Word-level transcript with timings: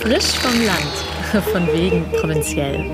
Frisch 0.00 0.38
vom 0.38 0.64
Land, 0.64 1.44
von 1.52 1.66
wegen 1.72 2.04
provinziell. 2.12 2.84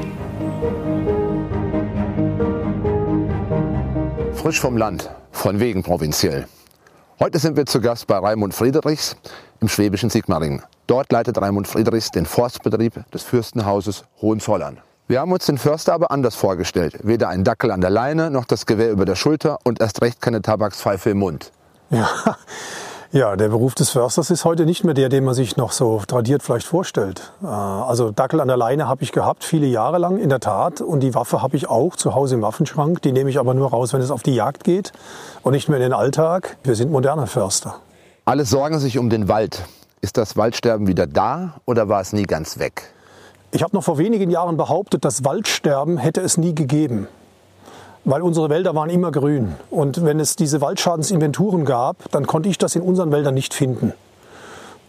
Frisch 4.35 4.61
vom 4.61 4.77
Land, 4.77 5.11
von 5.31 5.61
wegen 5.61 5.83
provinziell. 5.83 6.47
Heute 7.21 7.39
sind 7.39 7.57
wir 7.57 7.67
zu 7.67 7.81
Gast 7.81 8.07
bei 8.07 8.17
Raimund 8.17 8.55
Friedrichs 8.55 9.17
im 9.61 9.69
schwäbischen 9.69 10.09
Sigmaringen. 10.09 10.63
Dort 10.87 11.13
leitet 11.13 11.41
Raimund 11.41 11.69
Friedrichs 11.69 12.11
den 12.11 12.25
Forstbetrieb 12.25 13.05
des 13.13 13.23
Fürstenhauses 13.23 14.05
Hohenzollern. 14.23 14.81
Wir 15.09 15.21
haben 15.21 15.33
uns 15.33 15.45
den 15.45 15.59
Förster 15.59 15.93
aber 15.93 16.11
anders 16.11 16.35
vorgestellt. 16.35 16.99
Weder 17.03 17.29
ein 17.29 17.45
Dackel 17.45 17.71
an 17.71 17.83
der 17.83 17.91
Leine, 17.91 18.31
noch 18.31 18.47
das 18.47 18.65
Gewehr 18.65 18.91
über 18.91 19.05
der 19.05 19.17
Schulter 19.17 19.59
und 19.65 19.81
erst 19.81 20.01
recht 20.01 20.23
keine 20.23 20.41
Tabakspfeife 20.41 21.11
im 21.11 21.19
Mund. 21.19 21.53
Ja, 21.91 22.09
ja, 23.13 23.37
der 23.37 23.49
Beruf 23.49 23.75
des 23.75 23.91
Försters 23.91 24.31
ist 24.31 24.47
heute 24.47 24.65
nicht 24.65 24.85
mehr 24.85 24.95
der, 24.95 25.11
den 25.11 25.25
man 25.25 25.35
sich 25.35 25.59
noch 25.59 25.73
so 25.73 26.01
tradiert 26.07 26.43
vielleicht 26.43 26.67
vorstellt. 26.67 27.33
Äh, 27.43 27.47
also 27.47 28.11
Dackel 28.11 28.41
an 28.41 28.49
der 28.49 28.57
Leine 28.57 28.89
habe 28.89 29.03
ich 29.03 29.13
gehabt, 29.13 29.45
viele 29.45 29.67
Jahre 29.67 29.99
lang, 29.99 30.19
in 30.19 30.31
der 30.31 30.41
Tat. 30.41 30.81
Und 30.81 31.01
die 31.01 31.15
Waffe 31.15 31.43
habe 31.43 31.57
ich 31.57 31.69
auch 31.69 31.95
zu 31.95 32.15
Hause 32.15 32.37
im 32.37 32.43
Waffenschrank. 32.43 33.03
Die 33.03 33.13
nehme 33.13 33.29
ich 33.29 33.39
aber 33.39 33.53
nur 33.53 33.71
raus, 33.71 33.93
wenn 33.93 34.01
es 34.01 34.11
auf 34.11 34.23
die 34.23 34.35
Jagd 34.35 34.65
geht 34.65 34.93
und 35.43 35.53
nicht 35.53 35.69
mehr 35.69 35.77
in 35.77 35.83
den 35.83 35.93
Alltag. 35.93 36.57
Wir 36.65 36.75
sind 36.75 36.91
moderne 36.91 37.27
Förster. 37.27 37.77
Alle 38.25 38.47
sorgen 38.47 38.79
sich 38.79 38.99
um 38.99 39.11
den 39.11 39.29
Wald. 39.29 39.63
Ist 40.01 40.17
das 40.17 40.37
Waldsterben 40.37 40.87
wieder 40.87 41.07
da 41.07 41.61
oder 41.67 41.89
war 41.91 42.01
es 42.01 42.15
nie 42.15 42.25
ganz 42.25 42.59
weg? 42.59 42.95
Ich 43.51 43.63
habe 43.63 43.77
noch 43.77 43.85
vor 43.85 43.99
wenigen 43.99 44.31
Jahren 44.31 44.57
behauptet, 44.57 45.05
das 45.05 45.23
Waldsterben 45.25 45.99
hätte 45.99 46.23
es 46.23 46.39
nie 46.39 46.55
gegeben 46.55 47.09
weil 48.05 48.23
unsere 48.23 48.51
Wälder 48.51 48.75
waren 48.75 48.91
immer 48.91 49.13
grün. 49.13 49.55
Und 49.71 50.05
wenn 50.05 50.21
es 50.21 50.37
diese 50.37 50.61
Waldschadensinventuren 50.61 51.65
gab, 51.65 52.11
dann 52.11 52.27
konnte 52.27 52.49
ich 52.49 52.59
das 52.59 52.75
in 52.75 52.83
unseren 52.83 53.13
Wäldern 53.13 53.35
nicht 53.35 53.55
finden. 53.55 53.93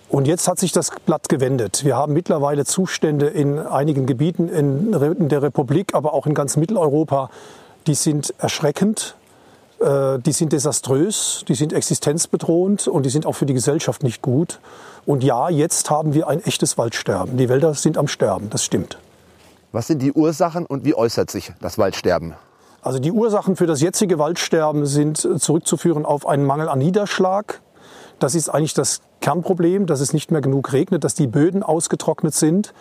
Und 0.10 0.28
jetzt 0.28 0.48
hat 0.48 0.60
sich 0.60 0.72
das 0.72 0.92
Blatt 1.06 1.28
gewendet. 1.28 1.84
Wir 1.86 1.96
haben 1.98 2.14
mittlerweile 2.14 2.66
Zustände 2.66 3.28
in 3.28 3.58
einigen 3.58 4.06
Gebieten 4.06 4.48
in 4.48 4.92
der 5.30 5.42
Republik, 5.42 5.96
aber 5.96 6.14
auch 6.14 6.28
in 6.28 6.36
ganz 6.36 6.56
Mitteleuropa, 6.56 7.32
die 7.88 7.96
sind 7.96 8.34
erschreckend, 8.38 9.16
äh, 9.80 10.20
die 10.20 10.32
sind 10.32 10.54
desaströs, 10.54 11.44
die 11.48 11.56
sind 11.56 11.74
existenzbedrohend 11.74 12.88
und 12.88 13.08
die 13.08 13.10
sind 13.10 13.26
auch 13.26 13.34
für 13.34 13.48
die 13.48 13.56
Gesellschaft 13.56 14.04
nicht 14.04 14.22
gut. 14.22 14.60
Und 15.08 15.24
ja, 15.24 15.50
jetzt 15.50 15.90
haben 15.90 16.14
wir 16.14 16.28
ein 16.28 16.44
echtes 16.44 16.78
Waldsterben. 16.78 17.36
Die 17.38 17.50
Wälder 17.50 17.74
sind 17.74 17.98
am 17.98 18.08
Sterben, 18.08 18.52
das 18.52 18.64
stimmt. 18.64 19.00
Was 19.72 19.88
sind 19.88 20.00
die 20.00 20.12
Ursachen 20.12 20.68
und 20.68 20.86
wie 20.86 20.94
äußert 20.94 21.32
sich 21.32 21.52
das 21.60 21.80
Waldsterben? 21.80 22.36
Also 22.84 23.00
die 23.00 23.14
Ursachen 23.14 23.56
für 23.56 23.66
das 23.66 23.80
jetzige 23.80 24.20
Waldsterben 24.20 24.86
sind 24.86 25.24
äh, 25.24 25.38
zurückzuführen 25.40 26.06
auf 26.06 26.28
einen 26.28 26.46
Mangel 26.46 26.68
an 26.68 26.80
Niederschlag. 26.80 27.62
Das 28.20 28.36
ist 28.36 28.50
eigentlich 28.50 28.74
das 28.74 29.02
Kernproblem, 29.22 29.86
dass 29.86 30.02
es 30.02 30.12
nicht 30.12 30.32
mehr 30.32 30.42
genug 30.42 30.74
regnet, 30.74 31.06
dass 31.06 31.16
die 31.16 31.28
Böden 31.28 31.64
ausgetrocknet 31.64 32.34
sind. 32.34 32.74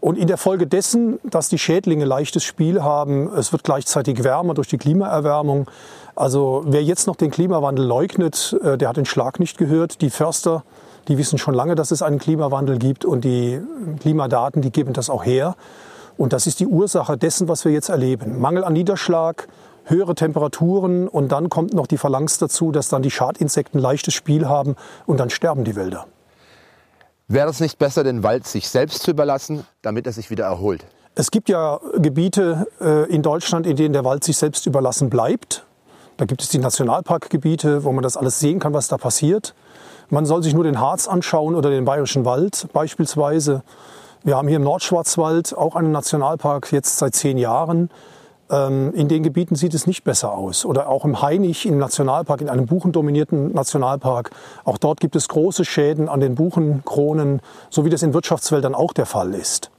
Und 0.00 0.16
in 0.16 0.28
der 0.28 0.38
Folge 0.38 0.68
dessen, 0.68 1.18
dass 1.24 1.48
die 1.48 1.58
Schädlinge 1.58 2.04
leichtes 2.04 2.44
Spiel 2.44 2.82
haben, 2.82 3.32
es 3.34 3.50
wird 3.50 3.64
gleichzeitig 3.64 4.22
wärmer 4.22 4.54
durch 4.54 4.68
die 4.68 4.78
Klimaerwärmung. 4.78 5.68
Also 6.14 6.62
wer 6.66 6.82
jetzt 6.84 7.08
noch 7.08 7.16
den 7.16 7.32
Klimawandel 7.32 7.84
leugnet, 7.84 8.56
äh, 8.62 8.78
der 8.78 8.88
hat 8.88 8.96
den 8.96 9.06
Schlag 9.06 9.40
nicht 9.40 9.58
gehört. 9.58 10.00
Die 10.02 10.10
Förster, 10.10 10.62
die 11.08 11.18
wissen 11.18 11.36
schon 11.36 11.54
lange, 11.54 11.74
dass 11.74 11.90
es 11.90 12.00
einen 12.00 12.20
Klimawandel 12.20 12.78
gibt 12.78 13.04
und 13.04 13.24
die 13.24 13.60
Klimadaten, 13.98 14.62
die 14.62 14.70
geben 14.70 14.92
das 14.92 15.10
auch 15.10 15.24
her. 15.24 15.56
Und 16.18 16.32
das 16.32 16.48
ist 16.48 16.58
die 16.60 16.66
Ursache 16.66 17.16
dessen, 17.16 17.48
was 17.48 17.64
wir 17.64 17.72
jetzt 17.72 17.88
erleben. 17.88 18.40
Mangel 18.40 18.64
an 18.64 18.72
Niederschlag, 18.72 19.46
höhere 19.84 20.16
Temperaturen 20.16 21.06
und 21.08 21.32
dann 21.32 21.48
kommt 21.48 21.72
noch 21.72 21.86
die 21.86 21.96
Phalanx 21.96 22.38
dazu, 22.38 22.72
dass 22.72 22.88
dann 22.88 23.02
die 23.02 23.10
Schadinsekten 23.10 23.80
leichtes 23.80 24.14
Spiel 24.14 24.48
haben 24.48 24.74
und 25.06 25.18
dann 25.20 25.30
sterben 25.30 25.62
die 25.64 25.76
Wälder. 25.76 26.06
Wäre 27.28 27.48
es 27.48 27.60
nicht 27.60 27.78
besser, 27.78 28.02
den 28.02 28.24
Wald 28.24 28.46
sich 28.46 28.68
selbst 28.68 29.04
zu 29.04 29.12
überlassen, 29.12 29.64
damit 29.80 30.06
er 30.06 30.12
sich 30.12 30.28
wieder 30.28 30.44
erholt? 30.44 30.84
Es 31.14 31.30
gibt 31.30 31.48
ja 31.48 31.78
Gebiete 31.94 32.66
äh, 32.80 33.08
in 33.08 33.22
Deutschland, 33.22 33.66
in 33.66 33.76
denen 33.76 33.92
der 33.92 34.04
Wald 34.04 34.24
sich 34.24 34.36
selbst 34.36 34.66
überlassen 34.66 35.10
bleibt. 35.10 35.64
Da 36.16 36.24
gibt 36.24 36.42
es 36.42 36.48
die 36.48 36.58
Nationalparkgebiete, 36.58 37.84
wo 37.84 37.92
man 37.92 38.02
das 38.02 38.16
alles 38.16 38.40
sehen 38.40 38.58
kann, 38.58 38.74
was 38.74 38.88
da 38.88 38.98
passiert. 38.98 39.54
Man 40.10 40.26
soll 40.26 40.42
sich 40.42 40.52
nur 40.52 40.64
den 40.64 40.80
Harz 40.80 41.06
anschauen 41.06 41.54
oder 41.54 41.70
den 41.70 41.84
Bayerischen 41.84 42.24
Wald 42.24 42.66
beispielsweise. 42.72 43.62
Wir 44.24 44.36
haben 44.36 44.48
hier 44.48 44.56
im 44.56 44.64
Nordschwarzwald 44.64 45.56
auch 45.56 45.76
einen 45.76 45.92
Nationalpark 45.92 46.72
jetzt 46.72 46.98
seit 46.98 47.14
zehn 47.14 47.38
Jahren. 47.38 47.88
Ähm, 48.50 48.92
in 48.94 49.08
den 49.08 49.22
Gebieten 49.22 49.54
sieht 49.54 49.74
es 49.74 49.86
nicht 49.86 50.02
besser 50.02 50.32
aus. 50.32 50.64
Oder 50.64 50.88
auch 50.88 51.04
im 51.04 51.22
Hainich 51.22 51.66
im 51.66 51.78
Nationalpark, 51.78 52.40
in 52.40 52.48
einem 52.48 52.66
buchendominierten 52.66 53.52
Nationalpark. 53.52 54.30
Auch 54.64 54.78
dort 54.78 55.00
gibt 55.00 55.14
es 55.14 55.28
große 55.28 55.64
Schäden 55.64 56.08
an 56.08 56.20
den 56.20 56.34
Buchenkronen, 56.34 57.40
so 57.70 57.84
wie 57.84 57.90
das 57.90 58.02
in 58.02 58.12
Wirtschaftswäldern 58.12 58.74
auch 58.74 58.92
der 58.92 59.06
Fall 59.06 59.34
ist. 59.34 59.70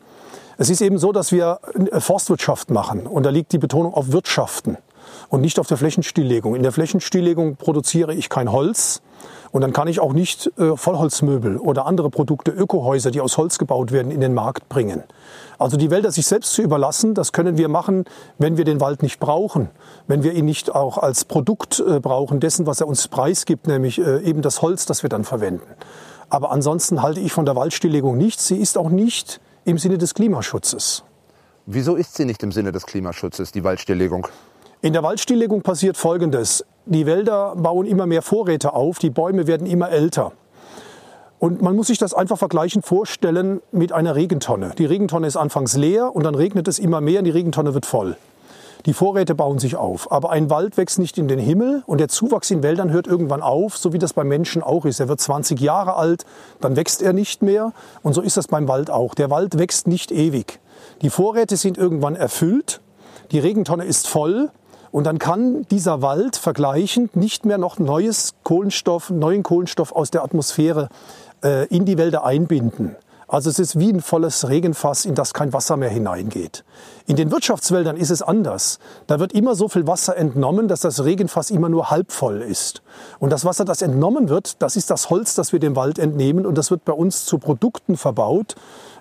Es 0.58 0.70
ist 0.70 0.82
eben 0.82 0.98
so, 0.98 1.12
dass 1.12 1.32
wir 1.32 1.60
äh, 1.92 2.00
Forstwirtschaft 2.00 2.70
machen 2.70 3.08
und 3.08 3.26
da 3.26 3.30
liegt 3.32 3.52
die 3.52 3.58
Betonung 3.58 3.94
auf 3.94 4.12
Wirtschaften 4.12 4.78
und 5.28 5.42
nicht 5.42 5.60
auf 5.60 5.68
der 5.68 5.78
Flächenstilllegung. 5.78 6.56
In 6.56 6.64
der 6.64 6.72
Flächenstilllegung 6.72 7.58
produziere 7.58 8.14
ich 8.14 8.30
kein 8.30 8.52
Holz, 8.52 9.02
und 9.52 9.62
dann 9.62 9.74
kann 9.74 9.88
ich 9.88 10.00
auch 10.00 10.14
nicht 10.14 10.52
äh, 10.58 10.76
Vollholzmöbel 10.76 11.58
oder 11.58 11.86
andere 11.86 12.10
Produkte, 12.10 12.52
Ökohäuser, 12.52 13.12
die 13.12 13.22
aus 13.22 13.38
Holz 13.38 13.58
gebaut 13.58 13.92
werden, 13.92 14.12
in 14.12 14.22
den 14.22 14.34
Markt 14.34 14.70
bringen. 14.70 15.04
Also 15.58 15.78
die 15.78 15.90
Wälder 15.90 16.12
sich 16.12 16.28
selbst 16.28 16.54
zu 16.54 16.62
überlassen, 16.62 17.14
das 17.14 17.32
können 17.32 17.58
wir 17.58 17.68
machen, 17.68 18.06
wenn 18.38 18.58
wir 18.58 18.66
den 18.66 18.80
Wald 18.80 19.04
nicht 19.04 19.20
brauchen, 19.20 19.70
wenn 20.08 20.24
wir 20.24 20.34
ihn 20.34 20.46
nicht 20.46 20.74
auch 20.74 20.98
als 20.98 21.26
Produkt 21.26 21.80
äh, 21.80 22.00
brauchen 22.00 22.40
dessen, 22.40 22.68
was 22.68 22.82
er 22.82 22.88
uns 22.88 23.08
preisgibt, 23.08 23.68
nämlich 23.68 24.00
äh, 24.00 24.22
eben 24.24 24.42
das 24.42 24.62
Holz, 24.62 24.86
das 24.86 25.04
wir 25.04 25.10
dann 25.10 25.24
verwenden. 25.24 25.68
Aber 26.30 26.52
ansonsten 26.52 27.02
halte 27.02 27.20
ich 27.20 27.32
von 27.32 27.46
der 27.46 27.56
Waldstilllegung 27.56 28.18
nichts. 28.18 28.48
Sie 28.48 28.58
ist 28.58 28.78
auch 28.78 28.90
nicht 28.90 29.42
im 29.66 29.78
Sinne 29.78 29.98
des 29.98 30.14
Klimaschutzes. 30.14 31.04
Wieso 31.66 31.96
ist 31.96 32.16
sie 32.16 32.26
nicht 32.26 32.42
im 32.44 32.52
Sinne 32.52 32.72
des 32.72 32.86
Klimaschutzes, 32.86 33.52
die 33.52 33.64
Waldstilllegung? 33.64 34.28
In 34.82 34.94
der 34.94 35.04
Waldstilllegung 35.04 35.62
passiert 35.62 35.98
Folgendes. 35.98 36.64
Die 36.86 37.06
Wälder 37.06 37.56
bauen 37.56 37.86
immer 37.86 38.06
mehr 38.06 38.22
Vorräte 38.22 38.74
auf, 38.74 39.00
die 39.00 39.10
Bäume 39.10 39.48
werden 39.48 39.68
immer 39.68 39.90
älter. 39.90 40.32
Und 41.40 41.62
man 41.62 41.76
muss 41.76 41.88
sich 41.88 41.98
das 41.98 42.14
einfach 42.14 42.38
vergleichend 42.38 42.86
vorstellen 42.86 43.62
mit 43.72 43.94
einer 43.94 44.16
Regentonne. 44.16 44.72
Die 44.78 44.86
Regentonne 44.86 45.28
ist 45.28 45.38
anfangs 45.38 45.78
leer 45.78 46.14
und 46.14 46.24
dann 46.24 46.36
regnet 46.36 46.68
es 46.68 46.80
immer 46.80 47.00
mehr 47.00 47.20
und 47.20 47.26
die 47.26 47.32
Regentonne 47.32 47.74
wird 47.74 47.86
voll. 47.86 48.18
Die 48.86 48.94
Vorräte 48.94 49.36
bauen 49.36 49.60
sich 49.60 49.76
auf. 49.76 50.12
Aber 50.12 50.32
ein 50.32 50.50
Wald 50.50 50.78
wächst 50.78 51.00
nicht 51.00 51.18
in 51.18 51.28
den 51.28 51.40
Himmel 51.40 51.84
und 51.86 52.00
der 52.00 52.08
Zuwachs 52.08 52.50
in 52.52 52.64
Wäldern 52.64 52.92
hört 52.92 53.08
irgendwann 53.08 53.42
auf, 53.42 53.78
so 53.78 53.94
wie 53.94 54.00
das 54.00 54.14
beim 54.14 54.28
Menschen 54.28 54.64
auch 54.64 54.86
ist. 54.86 55.00
Er 55.00 55.08
wird 55.08 55.20
20 55.20 55.60
Jahre 55.60 55.96
alt, 55.96 56.26
dann 56.60 56.76
wächst 56.76 57.02
er 57.02 57.14
nicht 57.14 57.42
mehr 57.42 57.74
und 58.04 58.14
so 58.14 58.22
ist 58.22 58.38
das 58.38 58.48
beim 58.48 58.68
Wald 58.68 58.90
auch. 58.90 59.16
Der 59.16 59.30
Wald 59.30 59.58
wächst 59.58 59.88
nicht 59.88 60.12
ewig. 60.12 60.60
Die 61.02 61.10
Vorräte 61.10 61.58
sind 61.58 61.78
irgendwann 61.78 62.16
erfüllt, 62.16 62.82
die 63.32 63.40
Regentonne 63.40 63.86
ist 63.86 64.08
voll 64.08 64.50
und 64.92 65.06
dann 65.06 65.20
kann 65.20 65.66
dieser 65.72 66.02
Wald 66.02 66.36
vergleichend 66.36 67.16
nicht 67.16 67.46
mehr 67.46 67.58
noch 67.58 67.80
neues 67.80 68.34
Kohlenstoff, 68.44 69.10
neuen 69.10 69.44
Kohlenstoff 69.44 69.92
aus 69.92 70.12
der 70.12 70.24
Atmosphäre 70.24 70.90
äh, 71.44 71.68
in 71.68 71.86
die 71.86 71.98
Wälder 71.98 72.26
einbinden. 72.26 72.96
Also 73.32 73.52
es 73.52 73.60
ist 73.60 73.78
wie 73.78 73.94
ein 73.94 74.02
volles 74.02 74.50
Regenfass, 74.50 75.06
in 75.06 75.14
das 75.14 75.36
kein 75.36 75.54
Wasser 75.54 75.78
mehr 75.78 75.92
hineingeht. 75.92 76.64
In 77.06 77.16
den 77.16 77.32
Wirtschaftswäldern 77.32 77.96
ist 77.96 78.10
es 78.10 78.24
anders. 78.24 78.80
Da 79.06 79.20
wird 79.20 79.34
immer 79.34 79.54
so 79.54 79.68
viel 79.68 79.86
Wasser 79.86 80.18
entnommen, 80.18 80.68
dass 80.68 80.80
das 80.80 81.04
Regenfass 81.04 81.52
immer 81.52 81.70
nur 81.70 81.92
halb 81.92 82.12
voll 82.12 82.42
ist. 82.42 82.82
Und 83.20 83.32
das 83.32 83.46
Wasser, 83.46 83.66
das 83.66 83.84
entnommen 83.84 84.30
wird, 84.30 84.64
das 84.64 84.76
ist 84.76 84.90
das 84.90 85.12
Holz, 85.12 85.36
das 85.36 85.54
wir 85.54 85.60
dem 85.60 85.76
Wald 85.76 86.00
entnehmen 86.00 86.48
und 86.48 86.58
das 86.58 86.72
wird 86.72 86.86
bei 86.86 86.94
uns 86.94 87.26
zu 87.26 87.38
Produkten 87.38 87.98
verbaut, 87.98 88.56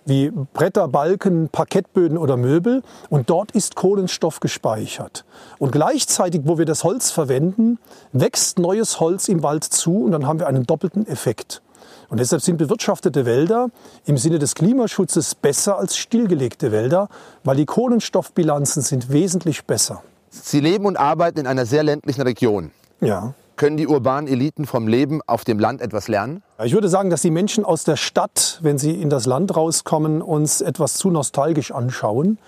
wie 0.05 0.31
Bretter, 0.53 0.89
Balken, 0.89 1.49
Parkettböden 1.49 2.19
oder 2.19 2.37
Möbel. 2.37 2.83
Und 3.09 3.31
dort 3.31 3.53
ist 3.53 3.77
Kohlenstoff 3.77 4.41
gespeichert. 4.41 5.25
Und 5.59 5.73
gleichzeitig, 5.73 6.43
wo 6.45 6.59
wir 6.59 6.67
das 6.67 6.85
Holz 6.85 7.11
verwenden, 7.11 7.79
wächst 8.13 8.59
neues 8.59 9.01
Holz 9.01 9.29
im 9.29 9.43
Wald 9.43 9.65
zu 9.65 10.05
und 10.05 10.13
dann 10.13 10.27
haben 10.27 10.39
wir 10.39 10.49
einen 10.49 10.67
doppelten 10.67 11.07
Effekt. 11.07 11.63
Und 12.11 12.21
deshalb 12.21 12.41
sind 12.43 12.57
bewirtschaftete 12.57 13.27
Wälder 13.27 13.69
im 14.07 14.17
Sinne 14.17 14.39
des 14.39 14.55
Klimaschutzes 14.55 15.35
besser 15.35 15.79
als 15.79 15.97
stillgelegte 15.97 16.73
Wälder, 16.73 17.09
weil 17.45 17.57
die 17.57 17.67
Kohlenstoffbilanzen 17.67 18.83
sind 18.83 19.13
wesentlich 19.13 19.65
besser. 19.65 20.03
Sie 20.31 20.61
leben 20.61 20.87
und 20.87 20.97
arbeiten 20.97 21.41
in 21.41 21.47
einer 21.47 21.67
sehr 21.67 21.83
ländlichen 21.83 22.23
Region. 22.23 22.71
Ja. 23.01 23.35
Können 23.57 23.77
die 23.77 23.89
urbanen 23.89 24.29
Eliten 24.29 24.67
vom 24.67 24.87
Leben 24.87 25.21
auf 25.27 25.45
dem 25.45 25.59
Land 25.59 25.81
etwas 25.81 26.07
lernen? 26.07 26.43
Ich 26.63 26.73
würde 26.73 26.89
sagen, 26.89 27.11
dass 27.11 27.23
die 27.23 27.31
Menschen 27.31 27.65
aus 27.65 27.85
der 27.85 27.97
Stadt, 27.97 28.61
wenn 28.63 28.79
sie 28.79 28.93
in 28.93 29.11
das 29.11 29.27
Land 29.27 29.57
rauskommen, 29.57 30.23
uns 30.23 30.61
etwas 30.61 30.95
zu 30.95 31.11
nostalgisch 31.11 31.73
anschauen. 31.73 32.39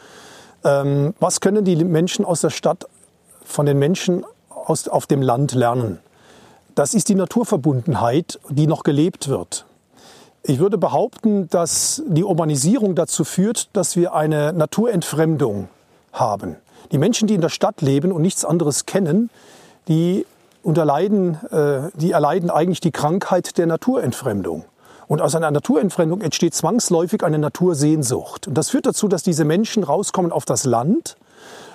Ähm, 0.62 1.14
was 1.18 1.40
können 1.40 1.64
die 1.64 1.84
Menschen 1.84 2.24
aus 2.24 2.42
der 2.42 2.50
Stadt 2.50 2.86
von 3.44 3.66
den 3.66 3.78
Menschen 3.78 4.24
aus, 4.50 4.86
auf 4.86 5.06
dem 5.06 5.20
Land 5.20 5.52
lernen? 5.52 5.98
Das 6.74 6.94
ist 6.94 7.08
die 7.08 7.14
Naturverbundenheit, 7.14 8.38
die 8.48 8.66
noch 8.66 8.82
gelebt 8.82 9.28
wird. 9.28 9.66
Ich 10.42 10.58
würde 10.58 10.78
behaupten, 10.78 11.48
dass 11.48 12.02
die 12.06 12.24
Urbanisierung 12.24 12.94
dazu 12.94 13.24
führt, 13.24 13.68
dass 13.74 13.96
wir 13.96 14.14
eine 14.14 14.52
Naturentfremdung 14.52 15.68
haben. 16.12 16.56
Die 16.92 16.98
Menschen, 16.98 17.28
die 17.28 17.34
in 17.34 17.40
der 17.40 17.50
Stadt 17.50 17.82
leben 17.82 18.10
und 18.10 18.22
nichts 18.22 18.44
anderes 18.44 18.86
kennen, 18.86 19.30
die 19.88 20.26
unterleiden, 20.62 21.34
äh, 21.50 21.90
die 21.94 22.12
erleiden 22.12 22.50
eigentlich 22.50 22.80
die 22.80 22.90
Krankheit 22.90 23.58
der 23.58 23.66
Naturentfremdung. 23.66 24.64
Und 25.06 25.20
aus 25.20 25.34
einer 25.34 25.50
Naturentfremdung 25.50 26.20
entsteht 26.20 26.54
zwangsläufig 26.54 27.24
eine 27.24 27.38
Natursehnsucht. 27.38 28.46
Und 28.46 28.54
das 28.54 28.70
führt 28.70 28.86
dazu, 28.86 29.08
dass 29.08 29.22
diese 29.22 29.44
Menschen 29.44 29.82
rauskommen 29.82 30.30
auf 30.30 30.44
das 30.44 30.64
Land. 30.64 31.16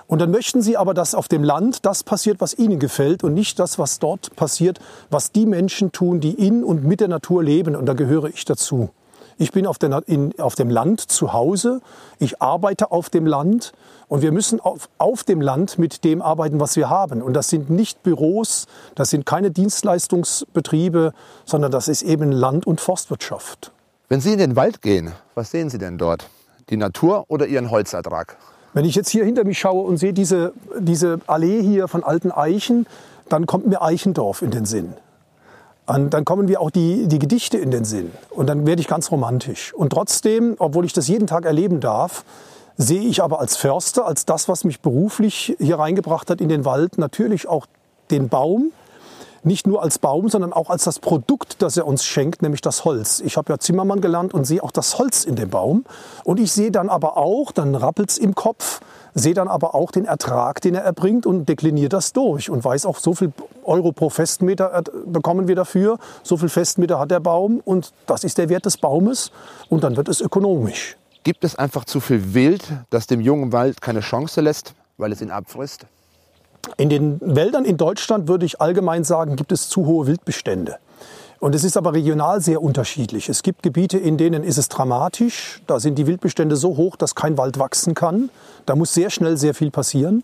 Und 0.08 0.20
dann 0.20 0.30
möchten 0.30 0.62
sie 0.62 0.78
aber, 0.78 0.94
dass 0.94 1.16
auf 1.16 1.28
dem 1.28 1.44
Land 1.44 1.86
das 1.86 2.04
passiert, 2.04 2.40
was 2.40 2.54
ihnen 2.54 2.80
gefällt 2.80 3.24
und 3.24 3.34
nicht 3.34 3.58
das, 3.58 3.80
was 3.80 4.00
dort 4.00 4.36
passiert, 4.36 4.80
was 5.10 5.32
die 5.32 5.46
Menschen 5.46 5.92
tun, 5.92 6.20
die 6.20 6.34
in 6.34 6.64
und 6.64 6.84
mit 6.84 7.00
der 7.00 7.08
Natur 7.08 7.44
leben. 7.44 7.76
Und 7.76 7.88
da 7.88 7.94
gehöre 7.94 8.26
ich 8.26 8.46
dazu. 8.46 8.90
Ich 9.38 9.52
bin 9.52 9.68
auf, 9.68 9.78
der, 9.78 10.02
in, 10.08 10.40
auf 10.40 10.56
dem 10.56 10.70
Land 10.70 11.02
zu 11.02 11.34
Hause, 11.34 11.82
ich 12.20 12.42
arbeite 12.42 12.92
auf 12.92 13.10
dem 13.10 13.26
Land 13.26 13.74
und 14.08 14.22
wir 14.22 14.32
müssen 14.32 14.62
auf, 14.62 14.88
auf 14.98 15.24
dem 15.24 15.42
Land 15.42 15.78
mit 15.78 16.06
dem 16.06 16.22
arbeiten, 16.22 16.60
was 16.60 16.78
wir 16.78 16.90
haben. 16.90 17.22
Und 17.22 17.34
das 17.34 17.50
sind 17.50 17.70
nicht 17.70 18.02
Büros, 18.02 18.68
das 18.94 19.10
sind 19.10 19.26
keine 19.26 19.52
Dienstleistungsbetriebe, 19.52 21.14
sondern 21.44 21.72
das 21.72 21.90
ist 21.90 22.04
eben 22.04 22.32
Land- 22.32 22.66
und 22.66 22.80
Forstwirtschaft. 22.80 23.74
Wenn 24.08 24.22
Sie 24.22 24.32
in 24.32 24.40
den 24.40 24.56
Wald 24.56 24.82
gehen, 24.82 25.12
was 25.34 25.52
sehen 25.52 25.70
Sie 25.70 25.80
denn 25.80 25.98
dort? 25.98 26.30
Die 26.70 26.78
Natur 26.78 27.26
oder 27.28 27.46
Ihren 27.48 27.72
Holzertrag? 27.72 28.38
Wenn 28.76 28.84
ich 28.84 28.94
jetzt 28.94 29.10
hier 29.10 29.24
hinter 29.24 29.46
mich 29.46 29.58
schaue 29.58 29.88
und 29.88 29.96
sehe 29.96 30.12
diese, 30.12 30.52
diese 30.78 31.22
Allee 31.28 31.64
hier 31.64 31.88
von 31.88 32.04
alten 32.04 32.30
Eichen, 32.30 32.86
dann 33.30 33.46
kommt 33.46 33.66
mir 33.66 33.82
Eichendorf 33.82 34.42
in 34.42 34.52
den 34.52 34.66
Sinn. 34.66 34.94
Und 35.86 36.14
dann 36.14 36.26
kommen 36.26 36.48
mir 36.48 36.60
auch 36.60 36.72
die, 36.72 37.08
die 37.08 37.18
Gedichte 37.18 37.58
in 37.58 37.72
den 37.72 37.86
Sinn. 37.86 38.12
Und 38.32 38.48
dann 38.48 38.68
werde 38.68 38.82
ich 38.82 38.90
ganz 38.90 39.12
romantisch. 39.12 39.74
Und 39.74 39.92
trotzdem, 39.92 40.56
obwohl 40.60 40.84
ich 40.84 40.92
das 40.92 41.08
jeden 41.08 41.26
Tag 41.26 41.46
erleben 41.46 41.80
darf, 41.80 42.26
sehe 42.76 43.04
ich 43.04 43.24
aber 43.24 43.40
als 43.40 43.56
Förster, 43.56 44.06
als 44.06 44.26
das, 44.26 44.50
was 44.50 44.66
mich 44.66 44.82
beruflich 44.82 45.56
hier 45.58 45.80
reingebracht 45.80 46.30
hat 46.30 46.42
in 46.42 46.50
den 46.50 46.66
Wald, 46.66 46.98
natürlich 46.98 47.48
auch 47.48 47.68
den 48.12 48.28
Baum, 48.28 48.74
nicht 49.46 49.68
nur 49.68 49.84
als 49.84 50.00
Baum, 50.00 50.30
sondern 50.30 50.54
auch 50.54 50.70
als 50.70 50.84
das 50.84 51.00
Produkt, 51.00 51.62
das 51.62 51.78
er 51.78 51.88
uns 51.88 52.04
schenkt, 52.04 52.42
nämlich 52.42 52.62
das 52.62 52.86
Holz. 52.86 53.22
Ich 53.22 53.38
habe 53.38 53.54
ja 53.54 53.60
Zimmermann 53.60 54.02
gelernt 54.02 54.34
und 54.34 54.46
sehe 54.46 54.64
auch 54.64 54.72
das 54.72 54.98
Holz 54.98 55.24
in 55.24 55.36
dem 55.36 55.50
Baum. 55.50 55.86
Und 56.24 56.40
ich 56.40 56.52
sehe 56.52 56.72
dann 56.72 56.90
aber 56.90 57.18
auch, 57.18 57.52
dann 57.52 57.76
rappelt's 57.76 58.18
im 58.18 58.36
Kopf, 58.36 58.82
sehe 59.14 59.34
dann 59.34 59.48
aber 59.48 59.76
auch 59.76 59.92
den 59.92 60.06
Ertrag, 60.06 60.62
den 60.62 60.76
er 60.76 60.82
erbringt 60.82 61.26
und 61.26 61.48
dekliniere 61.48 61.90
das 61.90 62.12
durch 62.12 62.50
und 62.50 62.64
weiß 62.64 62.86
auch, 62.86 62.98
so 62.98 63.14
viel 63.14 63.32
Euro 63.64 63.92
pro 63.92 64.10
Festmeter 64.10 64.84
bekommen 65.06 65.48
wir 65.48 65.56
dafür, 65.56 65.98
so 66.24 66.38
viel 66.38 66.50
Festmeter 66.50 67.00
hat 67.00 67.12
der 67.12 67.22
Baum 67.22 67.62
und 67.64 67.94
das 68.08 68.24
ist 68.24 68.38
der 68.38 68.50
Wert 68.50 68.66
des 68.66 68.78
Baumes 68.78 69.32
und 69.70 69.84
dann 69.84 69.96
wird 69.96 70.10
es 70.10 70.22
ökonomisch. 70.22 70.98
Gibt 71.24 71.44
es 71.44 71.56
einfach 71.56 71.86
zu 71.86 72.02
viel 72.02 72.34
Wild, 72.34 72.64
das 72.90 73.08
dem 73.08 73.22
jungen 73.22 73.52
Wald 73.52 73.82
keine 73.82 74.02
Chance 74.02 74.42
lässt, 74.42 74.76
weil 74.98 75.12
es 75.12 75.22
ihn 75.22 75.32
abfrisst? 75.32 75.86
In 76.78 76.90
den 76.90 77.20
Wäldern 77.22 77.66
in 77.66 77.78
Deutschland 77.78 78.28
würde 78.28 78.46
ich 78.46 78.62
allgemein 78.62 79.04
sagen, 79.04 79.36
gibt 79.36 79.52
es 79.52 79.70
zu 79.70 79.86
hohe 79.86 80.08
Wildbestände. 80.08 80.78
Und 81.40 81.54
es 81.54 81.64
ist 81.64 81.78
aber 81.78 81.94
regional 81.94 82.42
sehr 82.42 82.62
unterschiedlich. 82.62 83.30
Es 83.30 83.44
gibt 83.44 83.62
Gebiete, 83.62 83.98
in 83.98 84.18
denen 84.18 84.44
ist 84.44 84.58
es 84.58 84.70
dramatisch. 84.70 85.62
Da 85.68 85.80
sind 85.80 85.98
die 85.98 86.08
Wildbestände 86.08 86.56
so 86.56 86.78
hoch, 86.78 86.96
dass 86.96 87.14
kein 87.14 87.38
Wald 87.38 87.60
wachsen 87.60 87.94
kann. 87.94 88.30
Da 88.66 88.76
muss 88.76 88.94
sehr 88.94 89.10
schnell 89.10 89.38
sehr 89.38 89.54
viel 89.54 89.70
passieren. 89.70 90.24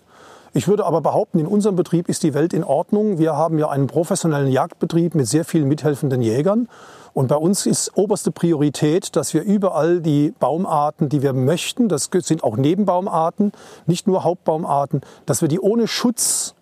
Ich 0.54 0.68
würde 0.68 0.86
aber 0.86 1.00
behaupten, 1.00 1.40
in 1.40 1.48
unserem 1.48 1.78
Betrieb 1.78 2.10
ist 2.10 2.24
die 2.24 2.34
Welt 2.34 2.54
in 2.54 2.66
Ordnung. 2.66 3.18
Wir 3.18 3.38
haben 3.38 3.58
ja 3.58 3.70
einen 3.70 3.88
professionellen 3.88 4.52
Jagdbetrieb 4.52 5.16
mit 5.16 5.26
sehr 5.28 5.46
vielen 5.46 5.70
mithelfenden 5.70 6.22
Jägern. 6.22 6.68
Und 7.14 7.28
bei 7.28 7.38
uns 7.38 7.66
ist 7.66 7.96
oberste 7.96 8.32
Priorität, 8.32 9.16
dass 9.16 9.34
wir 9.34 9.44
überall 9.44 10.02
die 10.02 10.34
Baumarten, 10.40 11.08
die 11.08 11.22
wir 11.22 11.32
möchten, 11.32 11.88
das 11.88 12.10
sind 12.12 12.44
auch 12.44 12.58
Nebenbaumarten, 12.58 13.54
nicht 13.86 14.08
nur 14.08 14.26
Hauptbaumarten, 14.26 15.02
dass 15.26 15.42
wir 15.42 15.48
die 15.48 15.60
ohne 15.60 15.88
Schutz 15.88 16.54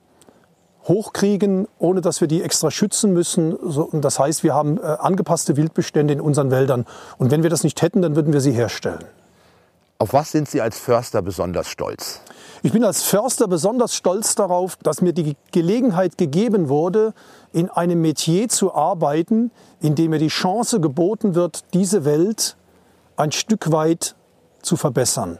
hochkriegen, 0.87 1.67
ohne 1.77 2.01
dass 2.01 2.21
wir 2.21 2.27
die 2.27 2.43
extra 2.43 2.71
schützen 2.71 3.13
müssen. 3.13 3.57
Das 3.93 4.19
heißt, 4.19 4.43
wir 4.43 4.53
haben 4.53 4.77
äh, 4.77 4.81
angepasste 4.81 5.55
Wildbestände 5.57 6.13
in 6.13 6.21
unseren 6.21 6.51
Wäldern. 6.51 6.85
Und 7.17 7.31
wenn 7.31 7.43
wir 7.43 7.49
das 7.49 7.63
nicht 7.63 7.81
hätten, 7.81 8.01
dann 8.01 8.15
würden 8.15 8.33
wir 8.33 8.41
sie 8.41 8.51
herstellen. 8.51 9.03
Auf 10.01 10.13
was 10.13 10.31
sind 10.31 10.49
Sie 10.49 10.61
als 10.61 10.79
Förster 10.79 11.21
besonders 11.21 11.67
stolz? 11.67 12.21
Ich 12.63 12.71
bin 12.71 12.85
als 12.85 13.03
Förster 13.03 13.49
besonders 13.49 13.93
stolz 13.93 14.33
darauf, 14.33 14.77
dass 14.77 15.01
mir 15.01 15.11
die 15.11 15.35
Gelegenheit 15.51 16.17
gegeben 16.17 16.69
wurde, 16.69 17.13
in 17.51 17.69
einem 17.69 17.99
Metier 17.99 18.47
zu 18.47 18.73
arbeiten, 18.73 19.51
in 19.81 19.95
dem 19.95 20.11
mir 20.11 20.19
die 20.19 20.29
Chance 20.29 20.79
geboten 20.79 21.35
wird, 21.35 21.65
diese 21.73 22.05
Welt 22.05 22.55
ein 23.17 23.33
Stück 23.33 23.73
weit 23.73 24.15
zu 24.61 24.77
verbessern. 24.77 25.37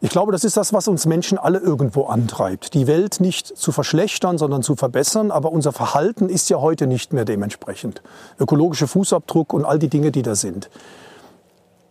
Ich 0.00 0.10
glaube, 0.10 0.32
das 0.32 0.42
ist 0.42 0.56
das, 0.56 0.72
was 0.72 0.88
uns 0.88 1.06
Menschen 1.06 1.38
alle 1.38 1.60
irgendwo 1.60 2.06
antreibt. 2.06 2.74
Die 2.74 2.88
Welt 2.88 3.20
nicht 3.20 3.46
zu 3.46 3.70
verschlechtern, 3.70 4.38
sondern 4.38 4.62
zu 4.62 4.74
verbessern. 4.74 5.30
Aber 5.30 5.52
unser 5.52 5.70
Verhalten 5.70 6.28
ist 6.28 6.50
ja 6.50 6.60
heute 6.60 6.88
nicht 6.88 7.12
mehr 7.12 7.24
dementsprechend. 7.24 8.02
Ökologischer 8.40 8.88
Fußabdruck 8.88 9.52
und 9.52 9.64
all 9.64 9.78
die 9.78 9.88
Dinge, 9.88 10.10
die 10.10 10.22
da 10.22 10.34
sind. 10.34 10.68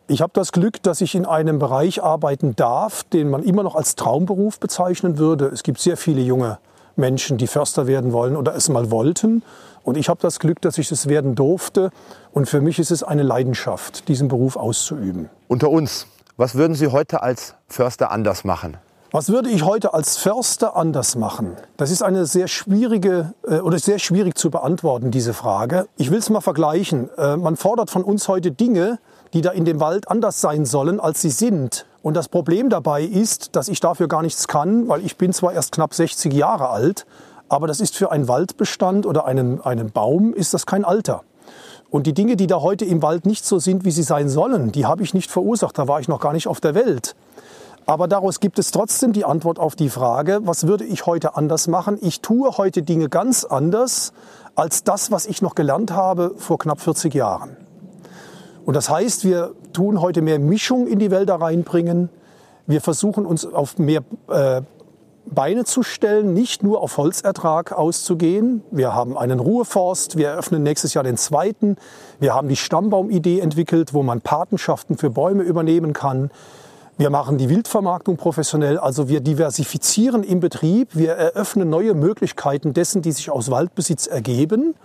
Ich 0.07 0.21
habe 0.21 0.31
das 0.33 0.51
Glück, 0.51 0.83
dass 0.83 1.01
ich 1.01 1.15
in 1.15 1.25
einem 1.25 1.59
Bereich 1.59 2.03
arbeiten 2.03 2.55
darf, 2.55 3.03
den 3.03 3.29
man 3.29 3.43
immer 3.43 3.63
noch 3.63 3.75
als 3.75 3.95
Traumberuf 3.95 4.59
bezeichnen 4.59 5.17
würde. 5.17 5.45
Es 5.47 5.63
gibt 5.63 5.79
sehr 5.79 5.95
viele 5.95 6.21
junge 6.21 6.57
Menschen, 6.95 7.37
die 7.37 7.47
Förster 7.47 7.87
werden 7.87 8.11
wollen 8.11 8.35
oder 8.35 8.55
es 8.55 8.67
mal 8.69 8.91
wollten. 8.91 9.43
Und 9.83 9.97
ich 9.97 10.09
habe 10.09 10.19
das 10.21 10.39
Glück, 10.39 10.61
dass 10.61 10.77
ich 10.77 10.91
es 10.91 11.07
werden 11.07 11.35
durfte. 11.35 11.91
Und 12.33 12.47
für 12.47 12.61
mich 12.61 12.77
ist 12.77 12.91
es 12.91 13.03
eine 13.03 13.23
Leidenschaft, 13.23 14.07
diesen 14.07 14.27
Beruf 14.27 14.57
auszuüben. 14.57 15.29
Unter 15.47 15.69
uns, 15.69 16.07
was 16.37 16.55
würden 16.55 16.75
Sie 16.75 16.87
heute 16.87 17.23
als 17.23 17.55
Förster 17.67 18.11
anders 18.11 18.43
machen? 18.43 18.77
Was 19.13 19.27
würde 19.27 19.49
ich 19.49 19.65
heute 19.65 19.93
als 19.93 20.15
Förster 20.15 20.77
anders 20.77 21.17
machen? 21.17 21.57
Das 21.75 21.91
ist 21.91 22.01
eine 22.01 22.25
sehr 22.25 22.47
schwierige 22.47 23.33
äh, 23.45 23.59
oder 23.59 23.77
sehr 23.77 23.99
schwierig 23.99 24.37
zu 24.37 24.49
beantworten, 24.49 25.11
diese 25.11 25.33
Frage. 25.33 25.87
Ich 25.97 26.11
will 26.11 26.19
es 26.19 26.29
mal 26.29 26.39
vergleichen. 26.39 27.09
Äh, 27.17 27.35
man 27.35 27.57
fordert 27.57 27.89
von 27.89 28.05
uns 28.05 28.29
heute 28.29 28.51
Dinge, 28.51 28.99
die 29.33 29.41
da 29.41 29.51
in 29.51 29.65
dem 29.65 29.79
Wald 29.79 30.09
anders 30.09 30.41
sein 30.41 30.65
sollen, 30.65 30.99
als 30.99 31.21
sie 31.21 31.29
sind. 31.29 31.85
Und 32.01 32.15
das 32.15 32.27
Problem 32.27 32.69
dabei 32.69 33.03
ist, 33.03 33.55
dass 33.55 33.67
ich 33.67 33.79
dafür 33.79 34.07
gar 34.07 34.21
nichts 34.21 34.47
kann, 34.47 34.87
weil 34.87 35.05
ich 35.05 35.17
bin 35.17 35.33
zwar 35.33 35.53
erst 35.53 35.71
knapp 35.71 35.93
60 35.93 36.33
Jahre 36.33 36.69
alt, 36.69 37.05
aber 37.47 37.67
das 37.67 37.79
ist 37.79 37.95
für 37.95 38.11
einen 38.11 38.27
Waldbestand 38.27 39.05
oder 39.05 39.25
einen, 39.25 39.61
einen 39.61 39.91
Baum 39.91 40.33
ist 40.33 40.53
das 40.53 40.65
kein 40.65 40.85
Alter. 40.85 41.23
Und 41.89 42.07
die 42.07 42.13
Dinge, 42.13 42.37
die 42.37 42.47
da 42.47 42.61
heute 42.61 42.85
im 42.85 43.01
Wald 43.01 43.25
nicht 43.25 43.45
so 43.45 43.59
sind, 43.59 43.83
wie 43.83 43.91
sie 43.91 44.03
sein 44.03 44.29
sollen, 44.29 44.71
die 44.71 44.85
habe 44.85 45.03
ich 45.03 45.13
nicht 45.13 45.29
verursacht. 45.29 45.77
Da 45.77 45.89
war 45.89 45.99
ich 45.99 46.07
noch 46.07 46.21
gar 46.21 46.31
nicht 46.31 46.47
auf 46.47 46.61
der 46.61 46.73
Welt. 46.73 47.15
Aber 47.85 48.07
daraus 48.07 48.39
gibt 48.39 48.59
es 48.59 48.71
trotzdem 48.71 49.11
die 49.11 49.25
Antwort 49.25 49.59
auf 49.59 49.75
die 49.75 49.89
Frage, 49.89 50.39
was 50.43 50.67
würde 50.67 50.85
ich 50.85 51.05
heute 51.05 51.35
anders 51.35 51.67
machen? 51.67 51.97
Ich 52.01 52.21
tue 52.21 52.57
heute 52.57 52.83
Dinge 52.83 53.09
ganz 53.09 53.43
anders 53.43 54.13
als 54.55 54.85
das, 54.85 55.11
was 55.11 55.25
ich 55.25 55.41
noch 55.41 55.53
gelernt 55.53 55.91
habe 55.91 56.33
vor 56.37 56.57
knapp 56.57 56.79
40 56.79 57.13
Jahren. 57.13 57.57
Und 58.65 58.75
das 58.75 58.89
heißt, 58.89 59.25
wir 59.25 59.53
tun 59.73 60.01
heute 60.01 60.21
mehr 60.21 60.39
Mischung 60.39 60.87
in 60.87 60.99
die 60.99 61.11
Wälder 61.11 61.35
reinbringen. 61.35 62.09
Wir 62.67 62.81
versuchen 62.81 63.25
uns 63.25 63.45
auf 63.45 63.77
mehr 63.77 64.03
äh, 64.29 64.61
Beine 65.25 65.65
zu 65.65 65.83
stellen, 65.83 66.33
nicht 66.33 66.63
nur 66.63 66.81
auf 66.81 66.97
Holzertrag 66.97 67.71
auszugehen. 67.71 68.63
Wir 68.71 68.93
haben 68.93 69.17
einen 69.17 69.39
Ruheforst, 69.39 70.17
wir 70.17 70.29
eröffnen 70.29 70.63
nächstes 70.63 70.93
Jahr 70.93 71.03
den 71.03 71.17
zweiten. 71.17 71.77
Wir 72.19 72.33
haben 72.33 72.49
die 72.49 72.55
Stammbaumidee 72.55 73.39
entwickelt, 73.39 73.93
wo 73.93 74.03
man 74.03 74.21
Patenschaften 74.21 74.97
für 74.97 75.09
Bäume 75.09 75.43
übernehmen 75.43 75.93
kann. 75.93 76.31
Wir 76.97 77.09
machen 77.09 77.37
die 77.37 77.49
Wildvermarktung 77.49 78.17
professionell, 78.17 78.77
also 78.77 79.09
wir 79.09 79.21
diversifizieren 79.21 80.23
im 80.23 80.39
Betrieb, 80.39 80.89
wir 80.93 81.13
eröffnen 81.13 81.69
neue 81.69 81.93
Möglichkeiten 81.93 82.73
dessen, 82.73 83.01
die 83.01 83.11
sich 83.11 83.31
aus 83.31 83.49
Waldbesitz 83.49 84.07
ergeben. 84.07 84.75